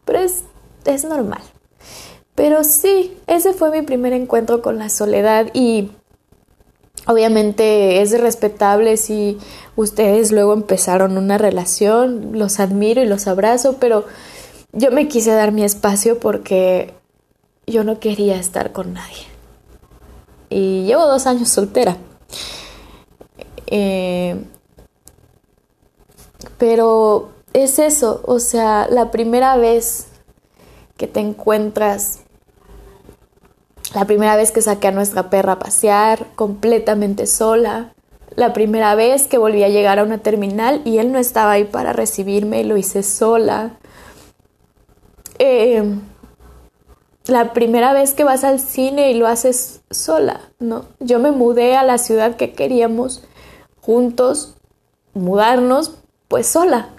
Pero 0.05 0.19
es, 0.19 0.43
es 0.85 1.03
normal. 1.03 1.41
Pero 2.33 2.63
sí, 2.63 3.17
ese 3.27 3.53
fue 3.53 3.71
mi 3.71 3.81
primer 3.81 4.13
encuentro 4.13 4.61
con 4.61 4.77
la 4.77 4.89
soledad 4.89 5.47
y 5.53 5.91
obviamente 7.07 8.01
es 8.01 8.19
respetable 8.19 8.97
si 8.97 9.37
ustedes 9.75 10.31
luego 10.31 10.53
empezaron 10.53 11.17
una 11.17 11.37
relación, 11.37 12.37
los 12.37 12.59
admiro 12.59 13.01
y 13.01 13.07
los 13.07 13.27
abrazo, 13.27 13.77
pero 13.79 14.05
yo 14.71 14.91
me 14.91 15.07
quise 15.07 15.31
dar 15.31 15.51
mi 15.51 15.63
espacio 15.63 16.19
porque 16.19 16.93
yo 17.67 17.83
no 17.83 17.99
quería 17.99 18.37
estar 18.37 18.71
con 18.71 18.93
nadie. 18.93 19.25
Y 20.49 20.85
llevo 20.85 21.05
dos 21.05 21.27
años 21.27 21.49
soltera. 21.49 21.97
Eh, 23.67 24.43
pero 26.57 27.31
es 27.53 27.79
eso, 27.79 28.21
o 28.25 28.39
sea, 28.39 28.87
la 28.89 29.11
primera 29.11 29.57
vez 29.57 30.07
que 30.97 31.07
te 31.07 31.19
encuentras, 31.19 32.19
la 33.93 34.05
primera 34.05 34.35
vez 34.35 34.51
que 34.51 34.61
saqué 34.61 34.87
a 34.87 34.91
nuestra 34.91 35.29
perra 35.29 35.53
a 35.53 35.59
pasear 35.59 36.27
completamente 36.35 37.27
sola, 37.27 37.93
la 38.35 38.53
primera 38.53 38.95
vez 38.95 39.27
que 39.27 39.37
volví 39.37 39.63
a 39.63 39.69
llegar 39.69 39.99
a 39.99 40.03
una 40.03 40.17
terminal 40.19 40.81
y 40.85 40.97
él 40.97 41.11
no 41.11 41.19
estaba 41.19 41.51
ahí 41.51 41.63
para 41.63 41.93
recibirme 41.93 42.61
y 42.61 42.63
lo 42.65 42.77
hice 42.77 43.03
sola. 43.03 43.77
Eh, 45.39 45.83
la 47.27 47.53
primera 47.53 47.93
vez 47.93 48.13
que 48.13 48.23
vas 48.23 48.43
al 48.43 48.59
cine 48.59 49.11
y 49.11 49.15
lo 49.15 49.27
haces 49.27 49.81
sola, 49.89 50.41
¿no? 50.59 50.85
Yo 50.99 51.19
me 51.19 51.31
mudé 51.31 51.75
a 51.75 51.83
la 51.83 51.97
ciudad 51.97 52.35
que 52.35 52.53
queríamos 52.53 53.23
juntos, 53.81 54.55
mudarnos, 55.13 55.95
pues 56.27 56.47
sola. 56.47 56.89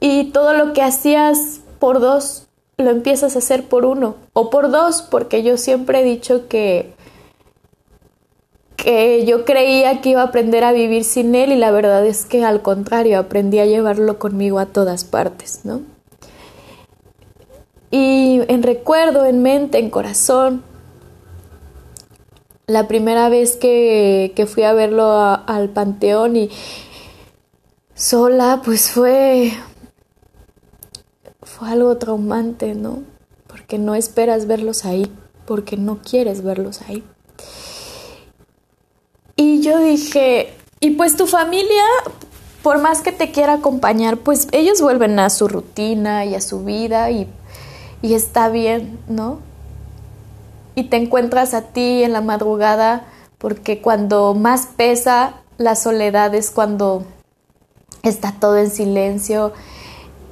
Y 0.00 0.32
todo 0.32 0.52
lo 0.52 0.72
que 0.72 0.82
hacías 0.82 1.60
por 1.78 2.00
dos, 2.00 2.48
lo 2.78 2.90
empiezas 2.90 3.36
a 3.36 3.38
hacer 3.38 3.68
por 3.68 3.84
uno 3.84 4.16
o 4.32 4.50
por 4.50 4.70
dos, 4.70 5.02
porque 5.02 5.42
yo 5.42 5.56
siempre 5.56 6.00
he 6.00 6.04
dicho 6.04 6.48
que 6.48 6.94
que 8.82 9.26
yo 9.26 9.44
creía 9.44 10.00
que 10.00 10.10
iba 10.10 10.22
a 10.22 10.26
aprender 10.26 10.64
a 10.64 10.72
vivir 10.72 11.04
sin 11.04 11.34
él 11.34 11.52
y 11.52 11.56
la 11.56 11.70
verdad 11.70 12.06
es 12.06 12.24
que 12.24 12.44
al 12.44 12.62
contrario, 12.62 13.18
aprendí 13.18 13.58
a 13.58 13.66
llevarlo 13.66 14.18
conmigo 14.18 14.58
a 14.58 14.66
todas 14.66 15.04
partes, 15.04 15.60
¿no? 15.64 15.82
Y 17.90 18.40
en 18.48 18.62
recuerdo, 18.62 19.24
en 19.24 19.42
mente, 19.42 19.78
en 19.78 19.90
corazón, 19.90 20.62
la 22.70 22.86
primera 22.86 23.28
vez 23.28 23.56
que, 23.56 24.48
fui 24.48 24.62
a 24.62 24.72
verlo 24.72 25.12
al 25.12 25.70
panteón 25.70 26.36
y 26.36 26.50
sola, 27.94 28.62
pues 28.64 28.92
fue, 28.92 29.52
fue 31.42 31.68
algo 31.68 31.96
traumante, 31.96 32.74
¿no? 32.76 33.02
Porque 33.48 33.78
no 33.78 33.96
esperas 33.96 34.46
verlos 34.46 34.84
ahí, 34.84 35.10
porque 35.46 35.76
no 35.76 35.98
quieres 35.98 36.44
verlos 36.44 36.82
ahí. 36.82 37.02
Y 39.34 39.62
yo 39.62 39.80
dije, 39.80 40.54
y 40.78 40.90
pues 40.90 41.16
tu 41.16 41.26
familia, 41.26 41.82
por 42.62 42.78
más 42.78 43.02
que 43.02 43.10
te 43.10 43.32
quiera 43.32 43.54
acompañar, 43.54 44.18
pues 44.18 44.46
ellos 44.52 44.80
vuelven 44.80 45.18
a 45.18 45.28
su 45.28 45.48
rutina 45.48 46.24
y 46.24 46.36
a 46.36 46.40
su 46.40 46.64
vida 46.64 47.10
y, 47.10 47.26
y 48.02 48.14
está 48.14 48.48
bien, 48.48 48.98
¿no? 49.08 49.38
y 50.74 50.84
te 50.84 50.96
encuentras 50.96 51.54
a 51.54 51.62
ti 51.62 52.02
en 52.02 52.12
la 52.12 52.20
madrugada 52.20 53.04
porque 53.38 53.80
cuando 53.80 54.34
más 54.34 54.66
pesa 54.66 55.34
la 55.58 55.74
soledad 55.74 56.34
es 56.34 56.50
cuando 56.50 57.04
está 58.02 58.34
todo 58.38 58.56
en 58.58 58.70
silencio 58.70 59.52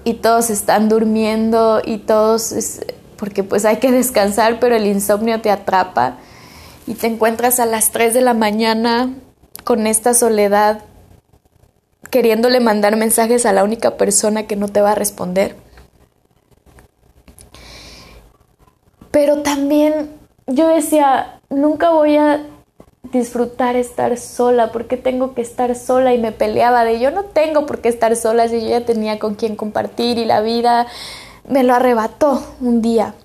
y 0.05 0.15
todos 0.15 0.51
están 0.51 0.89
durmiendo 0.89 1.83
y 1.85 1.99
todos 1.99 2.55
porque 3.17 3.43
pues 3.43 3.65
hay 3.65 3.77
que 3.77 3.91
descansar 3.91 4.61
pero 4.61 4.77
el 4.77 4.87
insomnio 4.87 5.41
te 5.41 5.51
atrapa 5.51 6.17
y 6.87 6.95
te 6.95 7.09
encuentras 7.09 7.61
a 7.61 7.67
las 7.67 7.91
3 7.91 8.15
de 8.15 8.21
la 8.23 8.35
mañana 8.35 9.13
con 9.65 9.87
esta 9.87 10.15
soledad 10.15 10.83
queriéndole 12.11 12.61
mandar 12.61 12.97
mensajes 12.97 13.45
a 13.45 13.53
la 13.53 13.65
única 13.65 13.97
persona 13.99 14.47
que 14.47 14.57
no 14.57 14.69
te 14.69 14.81
va 14.81 14.93
a 14.93 14.95
responder. 14.95 15.68
Pero 19.21 19.43
también 19.43 20.11
yo 20.47 20.69
decía, 20.69 21.41
nunca 21.51 21.91
voy 21.91 22.17
a 22.17 22.47
disfrutar 23.11 23.75
estar 23.75 24.17
sola, 24.17 24.71
porque 24.71 24.97
tengo 24.97 25.35
que 25.35 25.43
estar 25.43 25.75
sola 25.75 26.15
y 26.15 26.19
me 26.19 26.31
peleaba 26.31 26.85
de 26.85 27.01
yo 27.01 27.11
no 27.11 27.25
tengo 27.25 27.67
por 27.67 27.81
qué 27.81 27.89
estar 27.89 28.15
sola 28.15 28.47
si 28.47 28.61
yo 28.61 28.69
ya 28.69 28.87
tenía 28.87 29.19
con 29.19 29.35
quien 29.35 29.57
compartir 29.57 30.19
y 30.19 30.25
la 30.25 30.41
vida 30.41 30.87
me 31.49 31.65
lo 31.65 31.75
arrebató 31.75 32.45
un 32.61 32.81
día. 32.81 33.17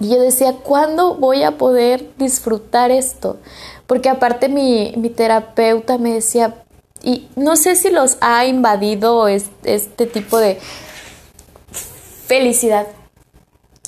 Y 0.00 0.08
yo 0.08 0.20
decía, 0.20 0.56
¿cuándo 0.60 1.14
voy 1.14 1.44
a 1.44 1.52
poder 1.52 2.10
disfrutar 2.18 2.90
esto? 2.90 3.36
Porque 3.86 4.08
aparte 4.08 4.48
mi, 4.48 4.92
mi 4.96 5.08
terapeuta 5.08 5.98
me 5.98 6.14
decía, 6.14 6.64
y 7.00 7.28
no 7.36 7.54
sé 7.54 7.76
si 7.76 7.90
los 7.90 8.16
ha 8.20 8.44
invadido 8.44 9.28
este, 9.28 9.72
este 9.72 10.06
tipo 10.06 10.36
de 10.38 10.58
felicidad 12.26 12.88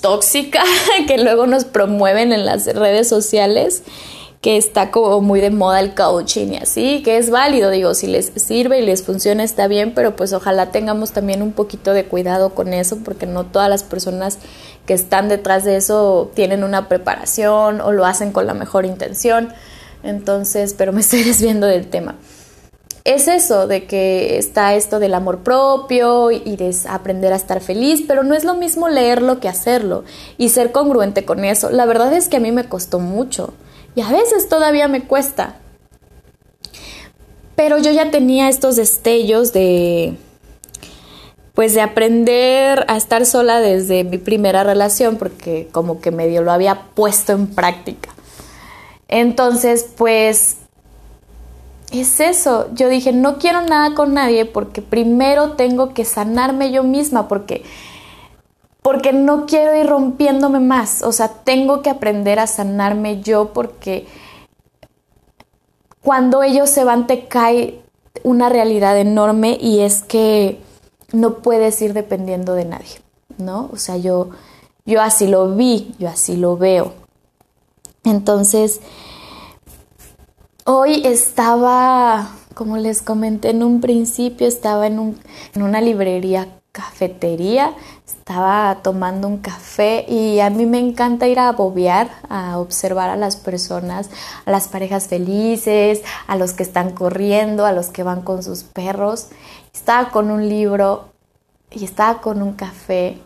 tóxica 0.03 0.61
que 1.07 1.17
luego 1.17 1.47
nos 1.47 1.63
promueven 1.63 2.33
en 2.33 2.45
las 2.45 2.67
redes 2.67 3.07
sociales, 3.07 3.83
que 4.41 4.57
está 4.57 4.91
como 4.91 5.21
muy 5.21 5.39
de 5.39 5.49
moda 5.49 5.79
el 5.79 5.95
coaching 5.95 6.49
y 6.49 6.57
así, 6.57 7.01
que 7.01 7.17
es 7.17 7.29
válido, 7.29 7.69
digo, 7.69 7.93
si 7.93 8.07
les 8.07 8.33
sirve 8.35 8.79
y 8.81 8.85
les 8.85 9.01
funciona 9.01 9.41
está 9.45 9.67
bien, 9.67 9.93
pero 9.95 10.17
pues 10.17 10.33
ojalá 10.33 10.71
tengamos 10.71 11.13
también 11.13 11.41
un 11.41 11.53
poquito 11.53 11.93
de 11.93 12.03
cuidado 12.03 12.53
con 12.53 12.73
eso, 12.73 12.97
porque 13.05 13.25
no 13.25 13.45
todas 13.45 13.69
las 13.69 13.83
personas 13.83 14.39
que 14.85 14.93
están 14.93 15.29
detrás 15.29 15.63
de 15.63 15.77
eso 15.77 16.29
tienen 16.35 16.65
una 16.65 16.89
preparación 16.89 17.79
o 17.79 17.93
lo 17.93 18.05
hacen 18.05 18.33
con 18.33 18.45
la 18.45 18.53
mejor 18.53 18.85
intención. 18.85 19.53
Entonces, 20.03 20.75
pero 20.77 20.91
me 20.91 20.99
estoy 20.99 21.23
desviando 21.23 21.65
del 21.65 21.87
tema 21.87 22.15
es 23.05 23.27
eso, 23.27 23.67
de 23.67 23.85
que 23.85 24.37
está 24.37 24.75
esto 24.75 24.99
del 24.99 25.13
amor 25.13 25.39
propio 25.39 26.31
y 26.31 26.55
de 26.55 26.73
aprender 26.87 27.33
a 27.33 27.35
estar 27.35 27.59
feliz, 27.59 28.03
pero 28.07 28.23
no 28.23 28.33
es 28.33 28.45
lo 28.45 28.53
mismo 28.53 28.87
leerlo 28.87 29.39
que 29.39 29.49
hacerlo 29.49 30.05
y 30.37 30.49
ser 30.49 30.71
congruente 30.71 31.25
con 31.25 31.43
eso. 31.43 31.69
La 31.69 31.85
verdad 31.85 32.13
es 32.13 32.29
que 32.29 32.37
a 32.37 32.39
mí 32.39 32.51
me 32.51 32.69
costó 32.69 32.99
mucho 32.99 33.53
y 33.95 34.01
a 34.01 34.09
veces 34.09 34.47
todavía 34.47 34.87
me 34.87 35.03
cuesta. 35.03 35.57
Pero 37.55 37.77
yo 37.77 37.91
ya 37.91 38.09
tenía 38.09 38.49
estos 38.49 38.77
destellos 38.77 39.53
de 39.53 40.17
pues 41.53 41.75
de 41.75 41.81
aprender 41.81 42.83
a 42.87 42.97
estar 42.97 43.27
sola 43.27 43.59
desde 43.59 44.03
mi 44.03 44.17
primera 44.17 44.63
relación 44.63 45.17
porque 45.17 45.67
como 45.71 46.01
que 46.01 46.09
medio 46.09 46.41
lo 46.41 46.51
había 46.51 46.87
puesto 46.95 47.33
en 47.33 47.47
práctica. 47.47 48.09
Entonces, 49.07 49.85
pues 49.95 50.57
es 52.01 52.19
eso. 52.19 52.67
Yo 52.73 52.89
dije, 52.89 53.11
no 53.11 53.37
quiero 53.37 53.61
nada 53.61 53.95
con 53.95 54.13
nadie 54.13 54.45
porque 54.45 54.81
primero 54.81 55.51
tengo 55.51 55.93
que 55.93 56.05
sanarme 56.05 56.71
yo 56.71 56.83
misma, 56.83 57.27
porque, 57.27 57.63
porque 58.81 59.13
no 59.13 59.45
quiero 59.45 59.75
ir 59.75 59.87
rompiéndome 59.87 60.59
más. 60.59 61.03
O 61.03 61.11
sea, 61.11 61.27
tengo 61.27 61.81
que 61.81 61.89
aprender 61.89 62.39
a 62.39 62.47
sanarme 62.47 63.21
yo 63.21 63.53
porque 63.53 64.07
cuando 66.01 66.43
ellos 66.43 66.69
se 66.69 66.83
van 66.83 67.07
te 67.07 67.27
cae 67.27 67.79
una 68.23 68.49
realidad 68.49 68.97
enorme 68.97 69.57
y 69.59 69.79
es 69.79 70.03
que 70.03 70.59
no 71.11 71.35
puedes 71.35 71.81
ir 71.81 71.93
dependiendo 71.93 72.53
de 72.53 72.65
nadie, 72.65 73.01
¿no? 73.37 73.69
O 73.71 73.77
sea, 73.77 73.97
yo, 73.97 74.29
yo 74.85 75.01
así 75.01 75.27
lo 75.27 75.55
vi, 75.55 75.93
yo 75.99 76.09
así 76.09 76.35
lo 76.35 76.57
veo. 76.57 76.93
Entonces, 78.03 78.81
hoy 80.65 81.01
estaba, 81.05 82.29
como 82.53 82.77
les 82.77 83.01
comenté 83.01 83.49
en 83.49 83.63
un 83.63 83.81
principio, 83.81 84.47
estaba 84.47 84.87
en, 84.87 84.99
un, 84.99 85.19
en 85.53 85.61
una 85.61 85.81
librería 85.81 86.47
cafetería, 86.71 87.73
estaba 88.05 88.79
tomando 88.81 89.27
un 89.27 89.37
café 89.37 90.05
y 90.09 90.39
a 90.39 90.49
mí 90.49 90.65
me 90.65 90.79
encanta 90.79 91.27
ir 91.27 91.37
a 91.37 91.51
bobear, 91.51 92.09
a 92.29 92.57
observar 92.57 93.09
a 93.09 93.15
las 93.15 93.35
personas, 93.35 94.09
a 94.45 94.51
las 94.51 94.67
parejas 94.69 95.07
felices, 95.07 96.01
a 96.25 96.35
los 96.35 96.53
que 96.53 96.63
están 96.63 96.91
corriendo, 96.91 97.65
a 97.65 97.73
los 97.73 97.87
que 97.87 98.01
van 98.01 98.21
con 98.23 98.41
sus 98.41 98.63
perros. 98.63 99.27
Estaba 99.73 100.09
con 100.09 100.31
un 100.31 100.49
libro 100.49 101.09
y 101.69 101.85
estaba 101.85 102.21
con 102.21 102.41
un 102.41 102.53
café 102.53 103.19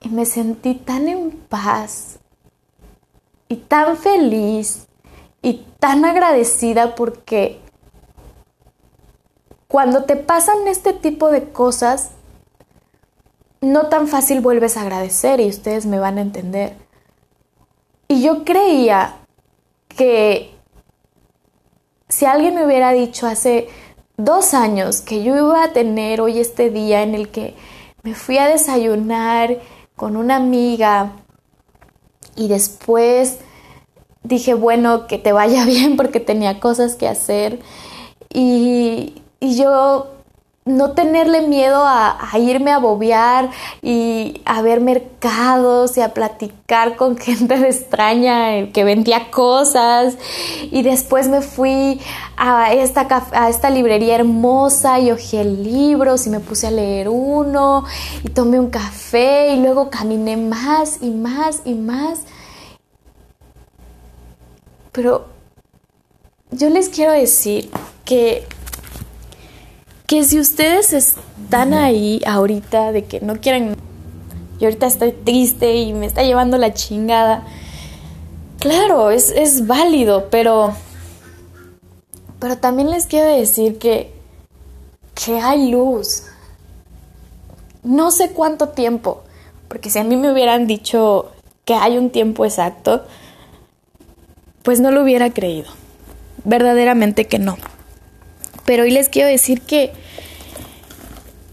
y 0.00 0.08
me 0.08 0.24
sentí 0.24 0.74
tan 0.74 1.08
en 1.08 1.30
paz 1.30 2.18
y 3.48 3.56
tan 3.56 3.96
feliz 3.96 4.86
y 5.42 5.66
tan 5.80 6.04
agradecida 6.04 6.94
porque 6.94 7.60
cuando 9.66 10.04
te 10.04 10.16
pasan 10.16 10.68
este 10.68 10.92
tipo 10.92 11.30
de 11.30 11.50
cosas, 11.50 12.10
no 13.60 13.88
tan 13.88 14.06
fácil 14.06 14.40
vuelves 14.40 14.76
a 14.76 14.82
agradecer 14.82 15.40
y 15.40 15.48
ustedes 15.48 15.86
me 15.86 15.98
van 15.98 16.18
a 16.18 16.22
entender. 16.22 16.76
Y 18.06 18.22
yo 18.22 18.44
creía 18.44 19.16
que 19.88 20.54
si 22.08 22.26
alguien 22.26 22.54
me 22.54 22.66
hubiera 22.66 22.92
dicho 22.92 23.26
hace 23.26 23.68
dos 24.16 24.54
años 24.54 25.00
que 25.00 25.24
yo 25.24 25.36
iba 25.36 25.64
a 25.64 25.72
tener 25.72 26.20
hoy 26.20 26.38
este 26.38 26.70
día 26.70 27.02
en 27.02 27.14
el 27.14 27.30
que 27.30 27.54
me 28.02 28.14
fui 28.14 28.38
a 28.38 28.48
desayunar 28.48 29.58
con 29.96 30.16
una 30.16 30.36
amiga 30.36 31.12
y 32.36 32.48
después 32.48 33.38
dije, 34.24 34.54
bueno, 34.54 35.06
que 35.06 35.18
te 35.18 35.32
vaya 35.32 35.64
bien 35.66 35.96
porque 35.96 36.20
tenía 36.20 36.60
cosas 36.60 36.96
que 36.96 37.08
hacer 37.08 37.58
y, 38.30 39.22
y 39.40 39.56
yo 39.56 40.08
no 40.64 40.92
tenerle 40.92 41.48
miedo 41.48 41.82
a, 41.84 42.16
irme 42.38 42.70
a 42.70 42.78
bobear 42.78 43.50
y 43.82 44.40
a 44.44 44.62
ver 44.62 44.80
mercados 44.80 45.96
y 45.96 46.02
a 46.02 46.14
platicar 46.14 46.94
con 46.94 47.16
gente 47.18 47.54
extraña 47.54 48.70
que 48.72 48.84
vendía 48.84 49.30
cosas. 49.30 50.16
Y 50.70 50.82
después 50.82 51.28
me 51.28 51.40
fui 51.40 52.00
a 52.36 52.72
esta, 52.72 53.08
a 53.32 53.48
esta 53.48 53.70
librería 53.70 54.14
hermosa 54.14 55.00
y 55.00 55.10
ojé 55.10 55.44
libros 55.44 56.26
y 56.26 56.30
me 56.30 56.38
puse 56.38 56.68
a 56.68 56.70
leer 56.70 57.08
uno 57.08 57.84
y 58.22 58.28
tomé 58.28 58.60
un 58.60 58.70
café 58.70 59.54
y 59.54 59.60
luego 59.60 59.90
caminé 59.90 60.36
más 60.36 60.98
y 61.02 61.10
más 61.10 61.62
y 61.64 61.74
más. 61.74 62.20
Pero 64.92 65.26
yo 66.50 66.68
les 66.70 66.88
quiero 66.88 67.12
decir 67.12 67.70
que 68.04 68.46
que 70.12 70.24
si 70.24 70.38
ustedes 70.38 70.92
están 70.92 71.72
ahí 71.72 72.20
ahorita 72.26 72.92
de 72.92 73.06
que 73.06 73.22
no 73.22 73.40
quieren, 73.40 73.76
yo 74.60 74.66
ahorita 74.66 74.86
estoy 74.86 75.12
triste 75.12 75.76
y 75.76 75.94
me 75.94 76.04
está 76.04 76.22
llevando 76.22 76.58
la 76.58 76.74
chingada, 76.74 77.46
claro, 78.58 79.10
es, 79.10 79.30
es 79.30 79.66
válido, 79.66 80.28
pero, 80.30 80.74
pero 82.38 82.58
también 82.58 82.90
les 82.90 83.06
quiero 83.06 83.34
decir 83.34 83.78
que, 83.78 84.12
que 85.14 85.40
hay 85.40 85.70
luz. 85.70 86.24
No 87.82 88.10
sé 88.10 88.32
cuánto 88.32 88.68
tiempo, 88.68 89.22
porque 89.66 89.88
si 89.88 89.98
a 89.98 90.04
mí 90.04 90.16
me 90.16 90.30
hubieran 90.30 90.66
dicho 90.66 91.32
que 91.64 91.72
hay 91.72 91.96
un 91.96 92.10
tiempo 92.10 92.44
exacto, 92.44 93.06
pues 94.62 94.80
no 94.80 94.90
lo 94.90 95.02
hubiera 95.02 95.30
creído. 95.32 95.70
Verdaderamente 96.44 97.26
que 97.26 97.38
no. 97.38 97.58
Pero 98.64 98.84
hoy 98.84 98.90
les 98.90 99.08
quiero 99.08 99.28
decir 99.28 99.60
que 99.60 99.92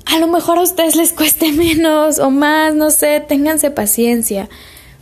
a 0.05 0.19
lo 0.19 0.27
mejor 0.27 0.57
a 0.57 0.63
ustedes 0.63 0.95
les 0.95 1.13
cueste 1.13 1.51
menos 1.53 2.19
o 2.19 2.29
más, 2.29 2.73
no 2.73 2.91
sé, 2.91 3.19
ténganse 3.19 3.71
paciencia. 3.71 4.49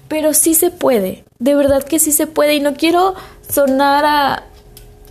Pero 0.08 0.34
sí 0.34 0.54
se 0.54 0.70
puede, 0.70 1.26
de 1.40 1.56
verdad 1.56 1.84
que 1.84 2.00
sí 2.00 2.12
se 2.12 2.28
puede. 2.28 2.56
Y 2.56 2.60
no 2.60 2.76
quiero 2.76 3.16
sonar 3.50 4.06
a, 4.06 4.44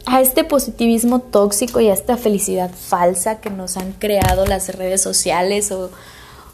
a 0.06 0.20
este 0.20 0.44
positivismo 0.44 1.20
tóxico 1.20 1.80
y 1.80 1.88
a 1.88 1.94
esta 1.94 2.16
felicidad 2.16 2.70
falsa 2.70 3.40
que 3.40 3.50
nos 3.50 3.76
han 3.76 3.92
creado 3.92 4.46
las 4.46 4.74
redes 4.74 5.02
sociales 5.02 5.70
o, 5.70 5.90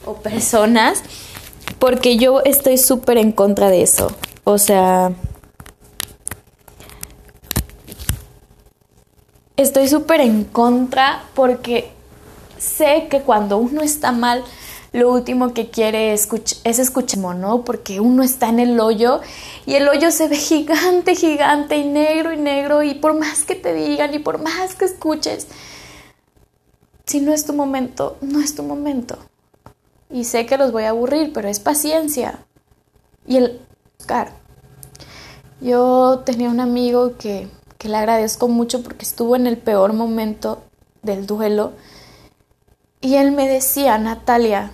o 0.04 0.14
personas, 0.16 1.02
porque 1.78 2.16
yo 2.16 2.40
estoy 2.40 2.78
súper 2.78 3.18
en 3.18 3.30
contra 3.30 3.70
de 3.70 3.82
eso. 3.82 4.12
O 4.44 4.58
sea, 4.58 5.12
estoy 9.62 9.88
súper 9.88 10.20
en 10.20 10.44
contra 10.44 11.24
porque 11.34 11.90
sé 12.58 13.08
que 13.10 13.22
cuando 13.22 13.58
uno 13.58 13.82
está 13.82 14.12
mal, 14.12 14.44
lo 14.92 15.10
último 15.10 15.54
que 15.54 15.70
quiere 15.70 16.12
es 16.12 16.28
escuchar, 16.64 17.36
¿no? 17.36 17.64
Porque 17.64 18.00
uno 18.00 18.22
está 18.22 18.50
en 18.50 18.60
el 18.60 18.78
hoyo 18.78 19.20
y 19.64 19.74
el 19.74 19.88
hoyo 19.88 20.10
se 20.10 20.28
ve 20.28 20.36
gigante, 20.36 21.14
gigante 21.14 21.76
y 21.78 21.84
negro 21.84 22.32
y 22.32 22.36
negro 22.36 22.82
y 22.82 22.94
por 22.94 23.18
más 23.18 23.44
que 23.44 23.54
te 23.54 23.72
digan 23.72 24.14
y 24.14 24.18
por 24.18 24.42
más 24.42 24.74
que 24.74 24.84
escuches, 24.84 25.46
si 27.06 27.20
no 27.20 27.32
es 27.32 27.46
tu 27.46 27.54
momento, 27.54 28.18
no 28.20 28.40
es 28.40 28.54
tu 28.54 28.62
momento. 28.62 29.18
Y 30.10 30.24
sé 30.24 30.44
que 30.44 30.58
los 30.58 30.72
voy 30.72 30.84
a 30.84 30.90
aburrir, 30.90 31.32
pero 31.32 31.48
es 31.48 31.58
paciencia. 31.58 32.44
Y 33.26 33.38
el... 33.38 33.60
Claro. 34.06 34.32
Yo 35.60 36.22
tenía 36.26 36.50
un 36.50 36.60
amigo 36.60 37.16
que 37.16 37.48
que 37.82 37.88
le 37.88 37.96
agradezco 37.96 38.46
mucho 38.46 38.84
porque 38.84 39.04
estuvo 39.04 39.34
en 39.34 39.48
el 39.48 39.58
peor 39.58 39.92
momento 39.92 40.62
del 41.02 41.26
duelo. 41.26 41.72
Y 43.00 43.16
él 43.16 43.32
me 43.32 43.48
decía, 43.48 43.98
Natalia, 43.98 44.70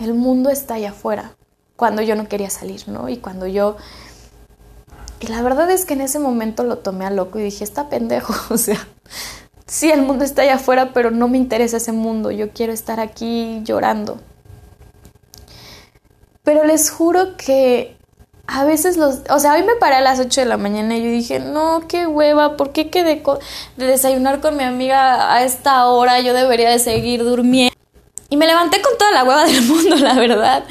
el 0.00 0.14
mundo 0.14 0.48
está 0.48 0.76
allá 0.76 0.88
afuera, 0.88 1.36
cuando 1.76 2.00
yo 2.00 2.16
no 2.16 2.26
quería 2.26 2.48
salir, 2.48 2.88
¿no? 2.88 3.10
Y 3.10 3.18
cuando 3.18 3.46
yo... 3.46 3.76
Y 5.20 5.26
la 5.26 5.42
verdad 5.42 5.70
es 5.70 5.84
que 5.84 5.92
en 5.92 6.00
ese 6.00 6.18
momento 6.18 6.64
lo 6.64 6.78
tomé 6.78 7.04
a 7.04 7.10
loco 7.10 7.38
y 7.38 7.42
dije, 7.42 7.62
está 7.62 7.90
pendejo, 7.90 8.32
o 8.54 8.56
sea, 8.56 8.78
sí, 9.66 9.90
el 9.90 10.00
mundo 10.00 10.24
está 10.24 10.40
allá 10.40 10.54
afuera, 10.54 10.94
pero 10.94 11.10
no 11.10 11.28
me 11.28 11.36
interesa 11.36 11.76
ese 11.76 11.92
mundo, 11.92 12.30
yo 12.30 12.52
quiero 12.54 12.72
estar 12.72 13.00
aquí 13.00 13.60
llorando. 13.64 14.18
Pero 16.42 16.64
les 16.64 16.88
juro 16.88 17.36
que 17.36 17.97
a 18.50 18.64
veces 18.64 18.96
los, 18.96 19.20
o 19.28 19.38
sea, 19.38 19.52
hoy 19.52 19.62
me 19.62 19.76
paré 19.76 19.96
a 19.96 20.00
las 20.00 20.18
8 20.18 20.40
de 20.40 20.46
la 20.46 20.56
mañana 20.56 20.96
y 20.96 21.02
yo 21.02 21.10
dije, 21.10 21.38
no, 21.38 21.82
qué 21.86 22.06
hueva, 22.06 22.56
¿por 22.56 22.72
qué 22.72 22.88
quedé 22.88 23.22
de 23.76 23.86
desayunar 23.86 24.40
con 24.40 24.56
mi 24.56 24.64
amiga 24.64 25.34
a 25.34 25.44
esta 25.44 25.86
hora? 25.86 26.20
Yo 26.20 26.32
debería 26.32 26.70
de 26.70 26.78
seguir 26.78 27.22
durmiendo. 27.22 27.76
Y 28.30 28.38
me 28.38 28.46
levanté 28.46 28.80
con 28.80 28.96
toda 28.96 29.12
la 29.12 29.24
hueva 29.24 29.44
del 29.44 29.60
mundo, 29.62 29.96
la 30.00 30.14
verdad. 30.14 30.64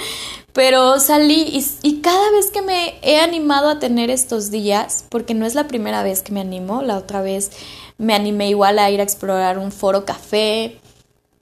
Pero 0.53 0.99
salí 0.99 1.43
y, 1.43 1.63
y, 1.83 2.01
cada 2.01 2.31
vez 2.31 2.49
que 2.49 2.63
me 2.63 2.95
he 3.03 3.19
animado 3.19 3.69
a 3.69 3.77
tener 3.77 4.09
estos 4.09 4.49
días, 4.49 5.05
porque 5.09 5.35
no 5.35 5.45
es 5.45 5.53
la 5.53 5.67
primera 5.67 6.01
vez 6.01 6.23
que 6.23 6.31
me 6.31 6.41
animo, 6.41 6.81
la 6.81 6.97
otra 6.97 7.21
vez 7.21 7.51
me 7.99 8.15
animé 8.15 8.49
igual 8.49 8.79
a 8.79 8.89
ir 8.89 9.01
a 9.01 9.03
explorar 9.03 9.59
un 9.59 9.71
foro 9.71 10.03
café. 10.03 10.79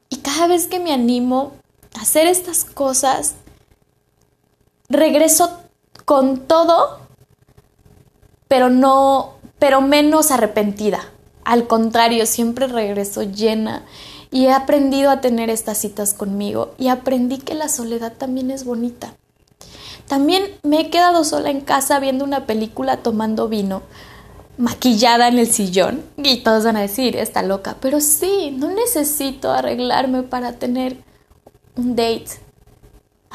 Y 0.10 0.18
cada 0.18 0.48
vez 0.48 0.68
que 0.68 0.80
me 0.80 0.92
animo 0.92 1.54
a 1.98 2.02
hacer 2.02 2.28
estas 2.28 2.66
cosas, 2.66 3.36
regreso 4.90 5.62
con 6.06 6.42
todo, 6.48 7.00
pero 8.48 8.70
no, 8.70 9.34
pero 9.60 9.82
menos 9.82 10.32
arrepentida. 10.32 11.02
Al 11.44 11.68
contrario, 11.68 12.26
siempre 12.26 12.68
regreso 12.68 13.24
llena 13.24 13.84
y 14.32 14.46
he 14.46 14.54
aprendido 14.54 15.12
a 15.12 15.22
tener 15.22 15.50
estas 15.50 15.80
citas 15.80 16.14
conmigo 16.14 16.74
y 16.78 16.88
aprendí 16.88 17.40
que 17.40 17.56
la 17.56 17.70
soledad 17.70 18.14
también 18.14 18.52
es 18.52 18.64
bonita. 18.66 19.16
También 20.08 20.44
me 20.64 20.82
he 20.82 20.90
quedado 20.90 21.24
sola 21.24 21.50
en 21.50 21.62
casa 21.62 22.00
viendo 22.00 22.24
una 22.24 22.46
película 22.46 22.98
tomando 22.98 23.48
vino, 23.48 23.82
maquillada 24.58 25.28
en 25.28 25.40
el 25.40 25.52
sillón 25.52 26.04
y 26.18 26.38
todos 26.38 26.64
van 26.64 26.78
a 26.78 26.82
decir, 26.82 27.16
está 27.16 27.42
loca, 27.42 27.78
pero 27.82 28.00
sí, 28.00 28.56
no 28.56 28.70
necesito 28.70 29.52
arreglarme 29.52 30.24
para 30.24 30.54
tener 30.54 30.98
un 31.76 31.96
date 31.96 32.45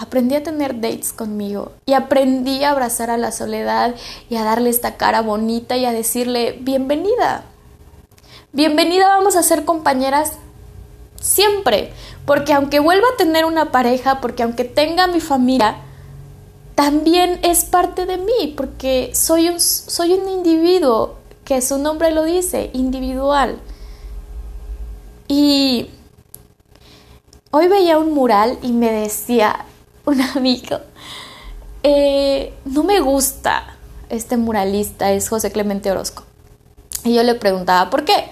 Aprendí 0.00 0.34
a 0.34 0.42
tener 0.42 0.80
dates 0.80 1.12
conmigo 1.12 1.72
y 1.84 1.92
aprendí 1.92 2.64
a 2.64 2.70
abrazar 2.70 3.10
a 3.10 3.18
la 3.18 3.32
soledad 3.32 3.94
y 4.30 4.36
a 4.36 4.44
darle 4.44 4.70
esta 4.70 4.96
cara 4.96 5.20
bonita 5.20 5.76
y 5.76 5.84
a 5.84 5.92
decirle, 5.92 6.56
bienvenida. 6.58 7.44
Bienvenida, 8.50 9.08
vamos 9.08 9.36
a 9.36 9.42
ser 9.42 9.66
compañeras 9.66 10.38
siempre, 11.20 11.92
porque 12.24 12.54
aunque 12.54 12.80
vuelva 12.80 13.08
a 13.12 13.18
tener 13.18 13.44
una 13.44 13.72
pareja, 13.72 14.22
porque 14.22 14.42
aunque 14.42 14.64
tenga 14.64 15.06
mi 15.06 15.20
familia, 15.20 15.76
también 16.74 17.38
es 17.42 17.66
parte 17.66 18.06
de 18.06 18.16
mí, 18.16 18.54
porque 18.56 19.10
soy 19.14 19.50
un, 19.50 19.60
soy 19.60 20.14
un 20.14 20.30
individuo, 20.30 21.16
que 21.44 21.60
su 21.60 21.76
nombre 21.76 22.10
lo 22.10 22.24
dice, 22.24 22.70
individual. 22.72 23.60
Y 25.28 25.90
hoy 27.50 27.68
veía 27.68 27.98
un 27.98 28.14
mural 28.14 28.58
y 28.62 28.72
me 28.72 28.90
decía, 28.90 29.66
un 30.10 30.20
amigo 30.20 30.78
eh, 31.82 32.52
no 32.64 32.84
me 32.84 33.00
gusta 33.00 33.64
este 34.08 34.36
muralista, 34.36 35.12
es 35.12 35.28
José 35.28 35.50
Clemente 35.50 35.90
Orozco. 35.90 36.24
Y 37.04 37.14
yo 37.14 37.22
le 37.22 37.34
preguntaba, 37.34 37.88
¿por 37.90 38.04
qué? 38.04 38.26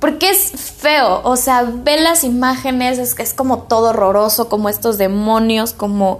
Porque 0.00 0.30
es 0.30 0.50
feo, 0.50 1.20
o 1.22 1.36
sea, 1.36 1.62
ve 1.62 2.00
las 2.00 2.24
imágenes, 2.24 2.98
es, 2.98 3.18
es 3.18 3.32
como 3.32 3.62
todo 3.62 3.90
horroroso, 3.90 4.48
como 4.48 4.68
estos 4.68 4.98
demonios, 4.98 5.72
como, 5.72 6.18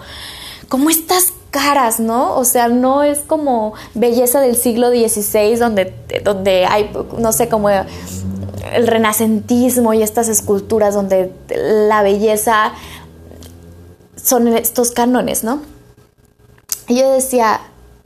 como 0.68 0.90
estas 0.90 1.32
caras, 1.50 1.98
¿no? 1.98 2.36
O 2.36 2.44
sea, 2.44 2.68
no 2.68 3.02
es 3.02 3.20
como 3.20 3.74
belleza 3.94 4.40
del 4.40 4.56
siglo 4.56 4.90
XVI 4.90 5.56
donde, 5.56 5.94
donde 6.22 6.66
hay, 6.66 6.90
no 7.18 7.32
sé, 7.32 7.48
como 7.48 7.68
el 7.68 8.86
renacentismo 8.86 9.92
y 9.92 10.02
estas 10.02 10.28
esculturas 10.28 10.94
donde 10.94 11.32
la 11.48 12.02
belleza 12.02 12.72
son 14.24 14.48
estos 14.48 14.90
cánones, 14.90 15.44
¿no? 15.44 15.60
Y 16.88 16.98
yo 16.98 17.10
decía, 17.12 17.60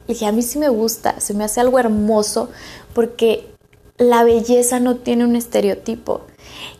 dije, 0.09 0.27
a 0.27 0.33
mí 0.33 0.43
sí 0.43 0.59
me 0.59 0.69
gusta, 0.69 1.21
se 1.21 1.33
me 1.33 1.45
hace 1.45 1.61
algo 1.61 1.79
hermoso 1.79 2.51
porque 2.93 3.49
la 3.99 4.25
belleza 4.25 4.81
no 4.81 4.97
tiene 4.97 5.25
un 5.25 5.37
estereotipo. 5.37 6.23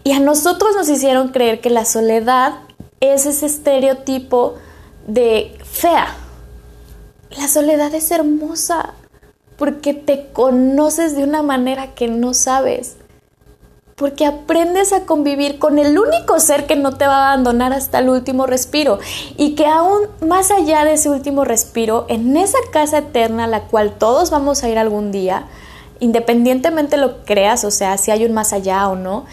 Y 0.03 0.13
a 0.13 0.21
nosotros 0.21 0.75
nos 0.75 0.89
hicieron 0.89 1.29
creer 1.29 1.61
que 1.61 1.71
la 1.71 1.85
soledad 1.85 2.55
es 3.01 3.27
ese 3.27 3.47
estereotipo 3.47 4.57
de 5.07 5.57
fea. 5.65 6.17
La 7.31 7.47
soledad 7.47 7.95
es 7.95 8.11
hermosa 8.11 8.95
porque 9.57 9.95
te 9.95 10.29
conoces 10.33 11.15
de 11.15 11.23
una 11.23 11.43
manera 11.43 11.95
que 11.95 12.09
no 12.09 12.35
sabes. 12.35 12.97
Porque 13.99 14.25
aprendes 14.25 14.93
a 14.93 15.07
convivir 15.07 15.59
con 15.59 15.79
el 15.79 15.99
único 15.99 16.39
ser 16.39 16.67
que 16.67 16.77
no 16.77 16.97
te 16.97 17.07
va 17.07 17.17
a 17.17 17.33
abandonar 17.33 17.73
hasta 17.73 17.99
el 17.99 18.09
último 18.09 18.47
respiro. 18.47 19.01
Y 19.37 19.57
que 19.57 19.67
aún 19.67 20.03
más 20.27 20.51
allá 20.51 20.85
de 20.85 20.95
ese 20.95 21.11
último 21.11 21.45
respiro, 21.45 22.07
en 22.09 22.37
esa 22.37 22.59
casa 22.73 22.99
eterna 22.99 23.45
a 23.45 23.49
la 23.49 23.63
cual 23.63 23.95
todos 23.99 24.31
vamos 24.31 24.63
a 24.63 24.69
ir 24.69 24.79
algún 24.79 25.11
día, 25.11 25.47
independientemente 25.99 26.97
lo 26.97 27.25
creas, 27.25 27.65
o 27.65 27.73
sea, 27.73 27.99
si 27.99 28.13
hay 28.13 28.25
un 28.25 28.33
más 28.33 28.53
allá 28.53 28.89
o 28.89 28.95
no, 28.95 29.27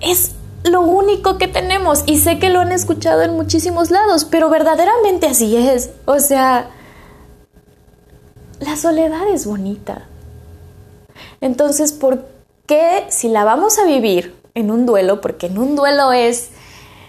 es 0.00 0.32
lo 0.64 0.82
único 0.82 1.38
que 1.38 1.48
tenemos. 1.48 2.02
Y 2.06 2.18
sé 2.18 2.38
que 2.38 2.50
lo 2.50 2.60
han 2.60 2.72
escuchado 2.72 3.22
en 3.22 3.34
muchísimos 3.34 3.90
lados, 3.90 4.24
pero 4.24 4.50
verdaderamente 4.50 5.26
así 5.26 5.56
es. 5.56 5.90
O 6.04 6.18
sea, 6.18 6.68
la 8.60 8.76
soledad 8.76 9.28
es 9.28 9.46
bonita. 9.46 10.06
Entonces, 11.40 11.92
¿por 11.92 12.31
qué 12.72 13.04
si 13.10 13.28
la 13.28 13.44
vamos 13.44 13.78
a 13.78 13.84
vivir 13.84 14.34
en 14.54 14.70
un 14.70 14.86
duelo? 14.86 15.20
Porque 15.20 15.46
en 15.46 15.58
un 15.58 15.76
duelo 15.76 16.12
es... 16.12 16.50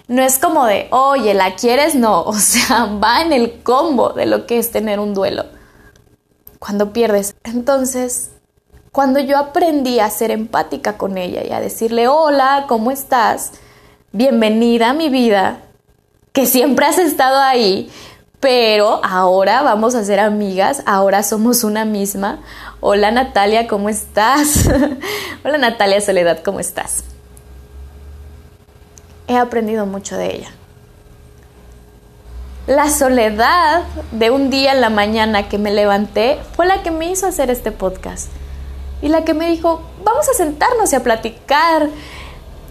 No 0.10 0.22
es 0.22 0.38
como 0.38 0.66
de, 0.66 0.90
oye, 0.92 1.34
¿la 1.34 1.56
quieres? 1.56 1.96
No, 1.96 2.22
o 2.26 2.34
sea, 2.34 2.86
va 3.02 3.22
en 3.22 3.32
el 3.32 3.64
combo 3.64 4.10
de 4.10 4.26
lo 4.26 4.46
que 4.46 4.60
es 4.60 4.72
tener 4.72 5.00
un 5.00 5.14
duelo 5.14 5.46
cuando 6.60 6.92
pierdes. 6.92 7.36
Entonces, 7.46 8.32
cuando 8.92 9.20
yo 9.20 9.38
aprendí 9.38 10.00
a 10.00 10.10
ser 10.10 10.32
empática 10.32 10.98
con 10.98 11.18
ella 11.18 11.44
y 11.46 11.52
a 11.52 11.62
decirle, 11.62 12.10
hola, 12.10 12.66
¿cómo 12.68 12.92
estás? 12.92 13.54
Bienvenida 14.12 14.90
a 14.90 14.94
mi 14.94 15.08
vida, 15.10 15.62
que 16.34 16.46
siempre 16.46 16.86
has 16.86 16.98
estado 16.98 17.40
ahí, 17.40 17.90
pero 18.42 19.00
ahora 19.04 19.62
vamos 19.62 19.96
a 19.96 20.04
ser 20.04 20.20
amigas, 20.20 20.84
ahora 20.86 21.24
somos 21.24 21.64
una 21.64 21.86
misma. 21.86 22.42
Hola 22.86 23.12
Natalia, 23.12 23.66
¿cómo 23.66 23.88
estás? 23.88 24.68
hola 25.46 25.58
Natalia 25.58 26.02
Soledad, 26.02 26.44
¿cómo 26.44 26.60
estás? 26.60 27.06
He 29.26 29.38
aprendido 29.38 29.86
mucho 29.86 30.18
de 30.18 30.36
ella. 30.36 30.52
La 32.68 32.90
soledad 32.90 33.84
de 34.12 34.32
un 34.32 34.50
día 34.50 34.74
en 34.74 34.82
la 34.82 34.90
mañana 34.90 35.48
que 35.48 35.58
me 35.58 35.72
levanté 35.72 36.38
fue 36.58 36.66
la 36.66 36.84
que 36.84 36.92
me 36.92 37.10
hizo 37.10 37.26
hacer 37.26 37.50
este 37.50 37.72
podcast. 37.72 38.28
Y 39.02 39.08
la 39.08 39.24
que 39.24 39.34
me 39.34 39.50
dijo, 39.50 39.82
vamos 40.04 40.28
a 40.28 40.34
sentarnos 40.34 40.92
y 40.92 40.98
a 40.98 41.04
platicar. 41.04 41.88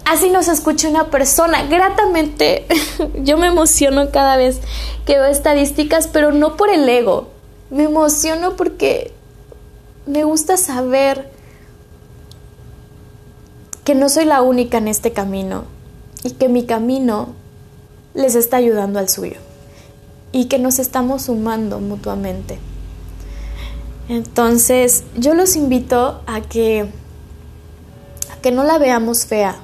Así 0.04 0.28
nos 0.28 0.46
escucha 0.48 0.90
una 0.90 1.06
persona. 1.06 1.62
Gratamente, 1.62 2.66
yo 3.14 3.38
me 3.38 3.46
emociono 3.46 4.10
cada 4.10 4.36
vez 4.36 4.60
que 5.06 5.14
veo 5.14 5.24
estadísticas, 5.24 6.06
pero 6.06 6.32
no 6.32 6.58
por 6.58 6.68
el 6.68 6.86
ego. 6.86 7.30
Me 7.70 7.84
emociono 7.84 8.56
porque 8.56 9.14
me 10.06 10.24
gusta 10.24 10.56
saber 10.56 11.30
que 13.84 13.94
no 13.94 14.08
soy 14.08 14.24
la 14.24 14.42
única 14.42 14.78
en 14.78 14.88
este 14.88 15.12
camino 15.12 15.64
y 16.24 16.32
que 16.32 16.48
mi 16.48 16.64
camino 16.64 17.30
les 18.14 18.34
está 18.34 18.58
ayudando 18.58 18.98
al 18.98 19.08
suyo 19.08 19.36
y 20.32 20.46
que 20.46 20.58
nos 20.58 20.78
estamos 20.78 21.22
sumando 21.22 21.80
mutuamente. 21.80 22.58
Entonces, 24.08 25.04
yo 25.16 25.34
los 25.34 25.56
invito 25.56 26.22
a 26.26 26.40
que 26.40 26.88
a 28.30 28.36
que 28.40 28.50
no 28.50 28.64
la 28.64 28.78
veamos 28.78 29.26
fea, 29.26 29.56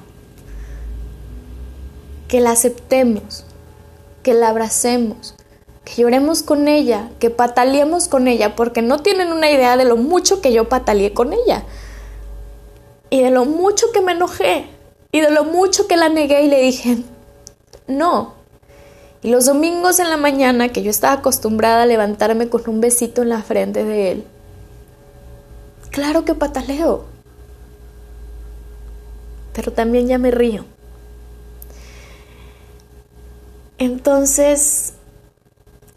que 2.29 2.41
la 2.41 2.53
aceptemos, 2.53 3.45
que 4.23 4.35
la 4.35 4.49
abracemos, 4.49 5.35
que 5.89 6.03
lloremos 6.03 6.43
con 6.43 6.69
ella, 6.69 7.11
que 7.19 7.31
pataleemos 7.31 8.09
con 8.09 8.29
ella, 8.29 8.57
porque 8.57 8.83
no 8.83 8.99
tienen 8.99 9.33
una 9.33 9.51
idea 9.51 9.77
de 9.77 9.85
lo 9.85 9.97
mucho 9.97 10.41
que 10.41 10.53
yo 10.53 10.69
pataleé 10.69 11.15
con 11.15 11.33
ella, 11.33 11.65
y 13.11 13.23
de 13.23 13.31
lo 13.31 13.45
mucho 13.45 13.91
que 13.93 14.03
me 14.03 14.13
enojé, 14.13 14.67
y 15.13 15.21
de 15.21 15.31
lo 15.31 15.45
mucho 15.45 15.87
que 15.87 15.97
la 15.97 16.09
negué 16.09 16.43
y 16.43 16.49
le 16.49 16.61
dije, 16.61 16.99
no, 17.87 18.35
y 19.23 19.31
los 19.31 19.47
domingos 19.47 19.99
en 19.99 20.11
la 20.11 20.17
mañana, 20.17 20.69
que 20.69 20.83
yo 20.83 20.91
estaba 20.91 21.15
acostumbrada 21.15 21.83
a 21.83 21.87
levantarme 21.87 22.49
con 22.49 22.69
un 22.69 22.81
besito 22.81 23.23
en 23.23 23.31
la 23.31 23.43
frente 23.43 23.85
de 23.85 24.13
él, 24.13 24.25
claro 25.91 26.25
que 26.25 26.35
pataleo, 26.35 27.05
pero 29.55 29.73
también 29.73 30.07
ya 30.07 30.19
me 30.19 30.31
río. 30.31 30.65
Entonces, 33.79 34.95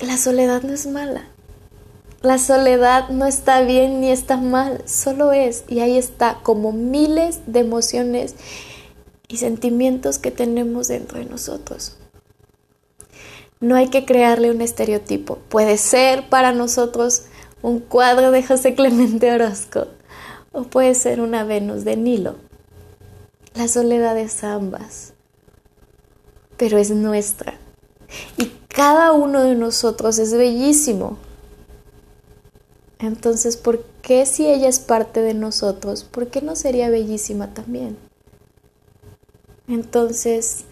la 0.01 0.17
soledad 0.17 0.63
no 0.63 0.73
es 0.73 0.87
mala. 0.87 1.27
La 2.21 2.37
soledad 2.37 3.09
no 3.09 3.25
está 3.25 3.61
bien 3.61 3.99
ni 3.99 4.11
está 4.11 4.37
mal, 4.37 4.83
solo 4.85 5.31
es 5.31 5.63
y 5.67 5.79
ahí 5.79 5.97
está 5.97 6.39
como 6.43 6.71
miles 6.71 7.39
de 7.47 7.61
emociones 7.61 8.35
y 9.27 9.37
sentimientos 9.37 10.19
que 10.19 10.29
tenemos 10.29 10.87
dentro 10.87 11.17
de 11.17 11.25
nosotros. 11.25 11.97
No 13.59 13.75
hay 13.75 13.89
que 13.89 14.05
crearle 14.05 14.51
un 14.51 14.61
estereotipo. 14.61 15.37
Puede 15.49 15.77
ser 15.77 16.29
para 16.29 16.51
nosotros 16.51 17.23
un 17.61 17.79
cuadro 17.79 18.31
de 18.31 18.43
José 18.43 18.75
Clemente 18.75 19.31
Orozco 19.31 19.87
o 20.51 20.63
puede 20.63 20.95
ser 20.95 21.21
una 21.21 21.43
Venus 21.43 21.85
de 21.85 21.95
Nilo. 21.95 22.35
La 23.53 23.67
soledad 23.67 24.17
es 24.17 24.43
ambas, 24.43 25.13
pero 26.57 26.77
es 26.77 26.91
nuestra. 26.91 27.60
Y 28.37 28.51
cada 28.67 29.11
uno 29.11 29.43
de 29.43 29.55
nosotros 29.55 30.17
es 30.19 30.33
bellísimo. 30.33 31.17
Entonces, 32.99 33.57
¿por 33.57 33.83
qué 34.01 34.25
si 34.25 34.47
ella 34.47 34.69
es 34.69 34.79
parte 34.79 35.21
de 35.21 35.33
nosotros, 35.33 36.03
por 36.03 36.27
qué 36.27 36.41
no 36.41 36.55
sería 36.55 36.89
bellísima 36.89 37.53
también? 37.53 37.97
Entonces, 39.67 40.65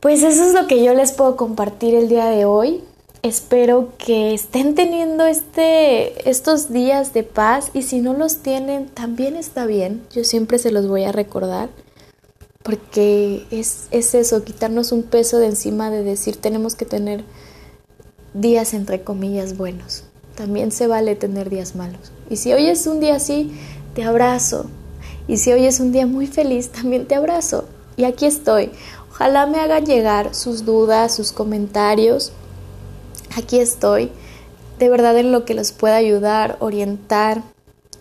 pues 0.00 0.22
eso 0.22 0.44
es 0.44 0.54
lo 0.54 0.66
que 0.66 0.84
yo 0.84 0.94
les 0.94 1.12
puedo 1.12 1.36
compartir 1.36 1.94
el 1.94 2.08
día 2.08 2.26
de 2.26 2.44
hoy. 2.44 2.84
Espero 3.22 3.92
que 3.98 4.32
estén 4.32 4.76
teniendo 4.76 5.26
este, 5.26 6.30
estos 6.30 6.72
días 6.72 7.12
de 7.14 7.24
paz 7.24 7.70
y 7.74 7.82
si 7.82 8.00
no 8.00 8.14
los 8.14 8.36
tienen, 8.38 8.86
también 8.88 9.34
está 9.34 9.66
bien. 9.66 10.06
Yo 10.12 10.22
siempre 10.22 10.58
se 10.58 10.70
los 10.70 10.86
voy 10.86 11.02
a 11.02 11.10
recordar 11.10 11.68
porque 12.68 13.46
es, 13.50 13.88
es 13.92 14.14
eso, 14.14 14.44
quitarnos 14.44 14.92
un 14.92 15.02
peso 15.02 15.38
de 15.38 15.46
encima 15.46 15.90
de 15.90 16.02
decir 16.02 16.36
tenemos 16.36 16.74
que 16.74 16.84
tener 16.84 17.24
días 18.34 18.74
entre 18.74 19.02
comillas 19.02 19.56
buenos. 19.56 20.04
También 20.34 20.70
se 20.70 20.86
vale 20.86 21.16
tener 21.16 21.48
días 21.48 21.76
malos. 21.76 22.12
Y 22.28 22.36
si 22.36 22.52
hoy 22.52 22.66
es 22.66 22.86
un 22.86 23.00
día 23.00 23.16
así, 23.16 23.58
te 23.94 24.02
abrazo. 24.02 24.66
Y 25.26 25.38
si 25.38 25.50
hoy 25.50 25.64
es 25.64 25.80
un 25.80 25.92
día 25.92 26.06
muy 26.06 26.26
feliz, 26.26 26.68
también 26.68 27.06
te 27.06 27.14
abrazo. 27.14 27.64
Y 27.96 28.04
aquí 28.04 28.26
estoy. 28.26 28.70
Ojalá 29.12 29.46
me 29.46 29.60
hagan 29.60 29.86
llegar 29.86 30.34
sus 30.34 30.66
dudas, 30.66 31.16
sus 31.16 31.32
comentarios. 31.32 32.32
Aquí 33.34 33.60
estoy. 33.60 34.12
De 34.78 34.90
verdad 34.90 35.16
en 35.16 35.32
lo 35.32 35.46
que 35.46 35.54
los 35.54 35.72
pueda 35.72 35.96
ayudar, 35.96 36.58
orientar. 36.60 37.44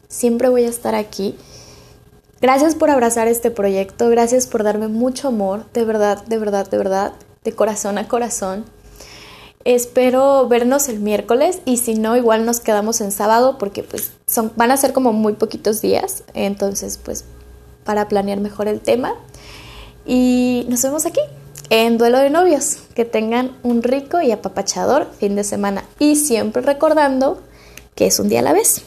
Siempre 0.10 0.50
voy 0.50 0.66
a 0.66 0.70
estar 0.70 0.94
aquí. 0.94 1.38
Gracias 2.40 2.76
por 2.76 2.90
abrazar 2.90 3.28
este 3.28 3.50
proyecto, 3.50 4.10
gracias 4.10 4.46
por 4.46 4.64
darme 4.64 4.88
mucho 4.88 5.30
amor, 5.30 5.66
de 5.74 5.86
verdad, 5.86 6.24
de 6.26 6.38
verdad, 6.38 6.70
de 6.70 6.78
verdad, 6.78 7.14
de 7.44 7.52
corazón 7.54 7.98
a 7.98 8.08
corazón. 8.08 8.66
Espero 9.66 10.48
vernos 10.48 10.88
el 10.88 11.00
miércoles 11.00 11.60
y 11.66 11.78
si 11.78 11.96
no, 11.96 12.16
igual 12.16 12.46
nos 12.46 12.60
quedamos 12.60 13.02
en 13.02 13.12
sábado 13.12 13.58
porque 13.58 13.84
pues 13.84 14.12
son, 14.28 14.52
van 14.56 14.72
a 14.72 14.78
ser 14.78 14.94
como 14.94 15.14
muy 15.14 15.34
poquitos 15.34 15.82
días, 15.82 16.24
entonces 16.34 17.00
pues 17.04 17.26
para 17.84 18.08
planear 18.08 18.40
mejor 18.40 18.68
el 18.68 18.82
tema. 18.82 19.16
Y 20.06 20.66
nos 20.70 20.84
vemos 20.84 21.06
aquí 21.06 21.22
en 21.70 21.98
duelo 21.98 22.20
de 22.20 22.30
novios. 22.30 22.78
Que 22.96 23.06
tengan 23.06 23.58
un 23.64 23.84
rico 23.84 24.22
y 24.22 24.32
apapachador 24.32 25.08
fin 25.20 25.36
de 25.36 25.44
semana 25.44 25.84
y 26.00 26.16
siempre 26.16 26.62
recordando 26.62 27.42
que 27.96 28.08
es 28.08 28.20
un 28.20 28.30
día 28.30 28.40
a 28.40 28.44
la 28.44 28.54
vez. 28.54 28.84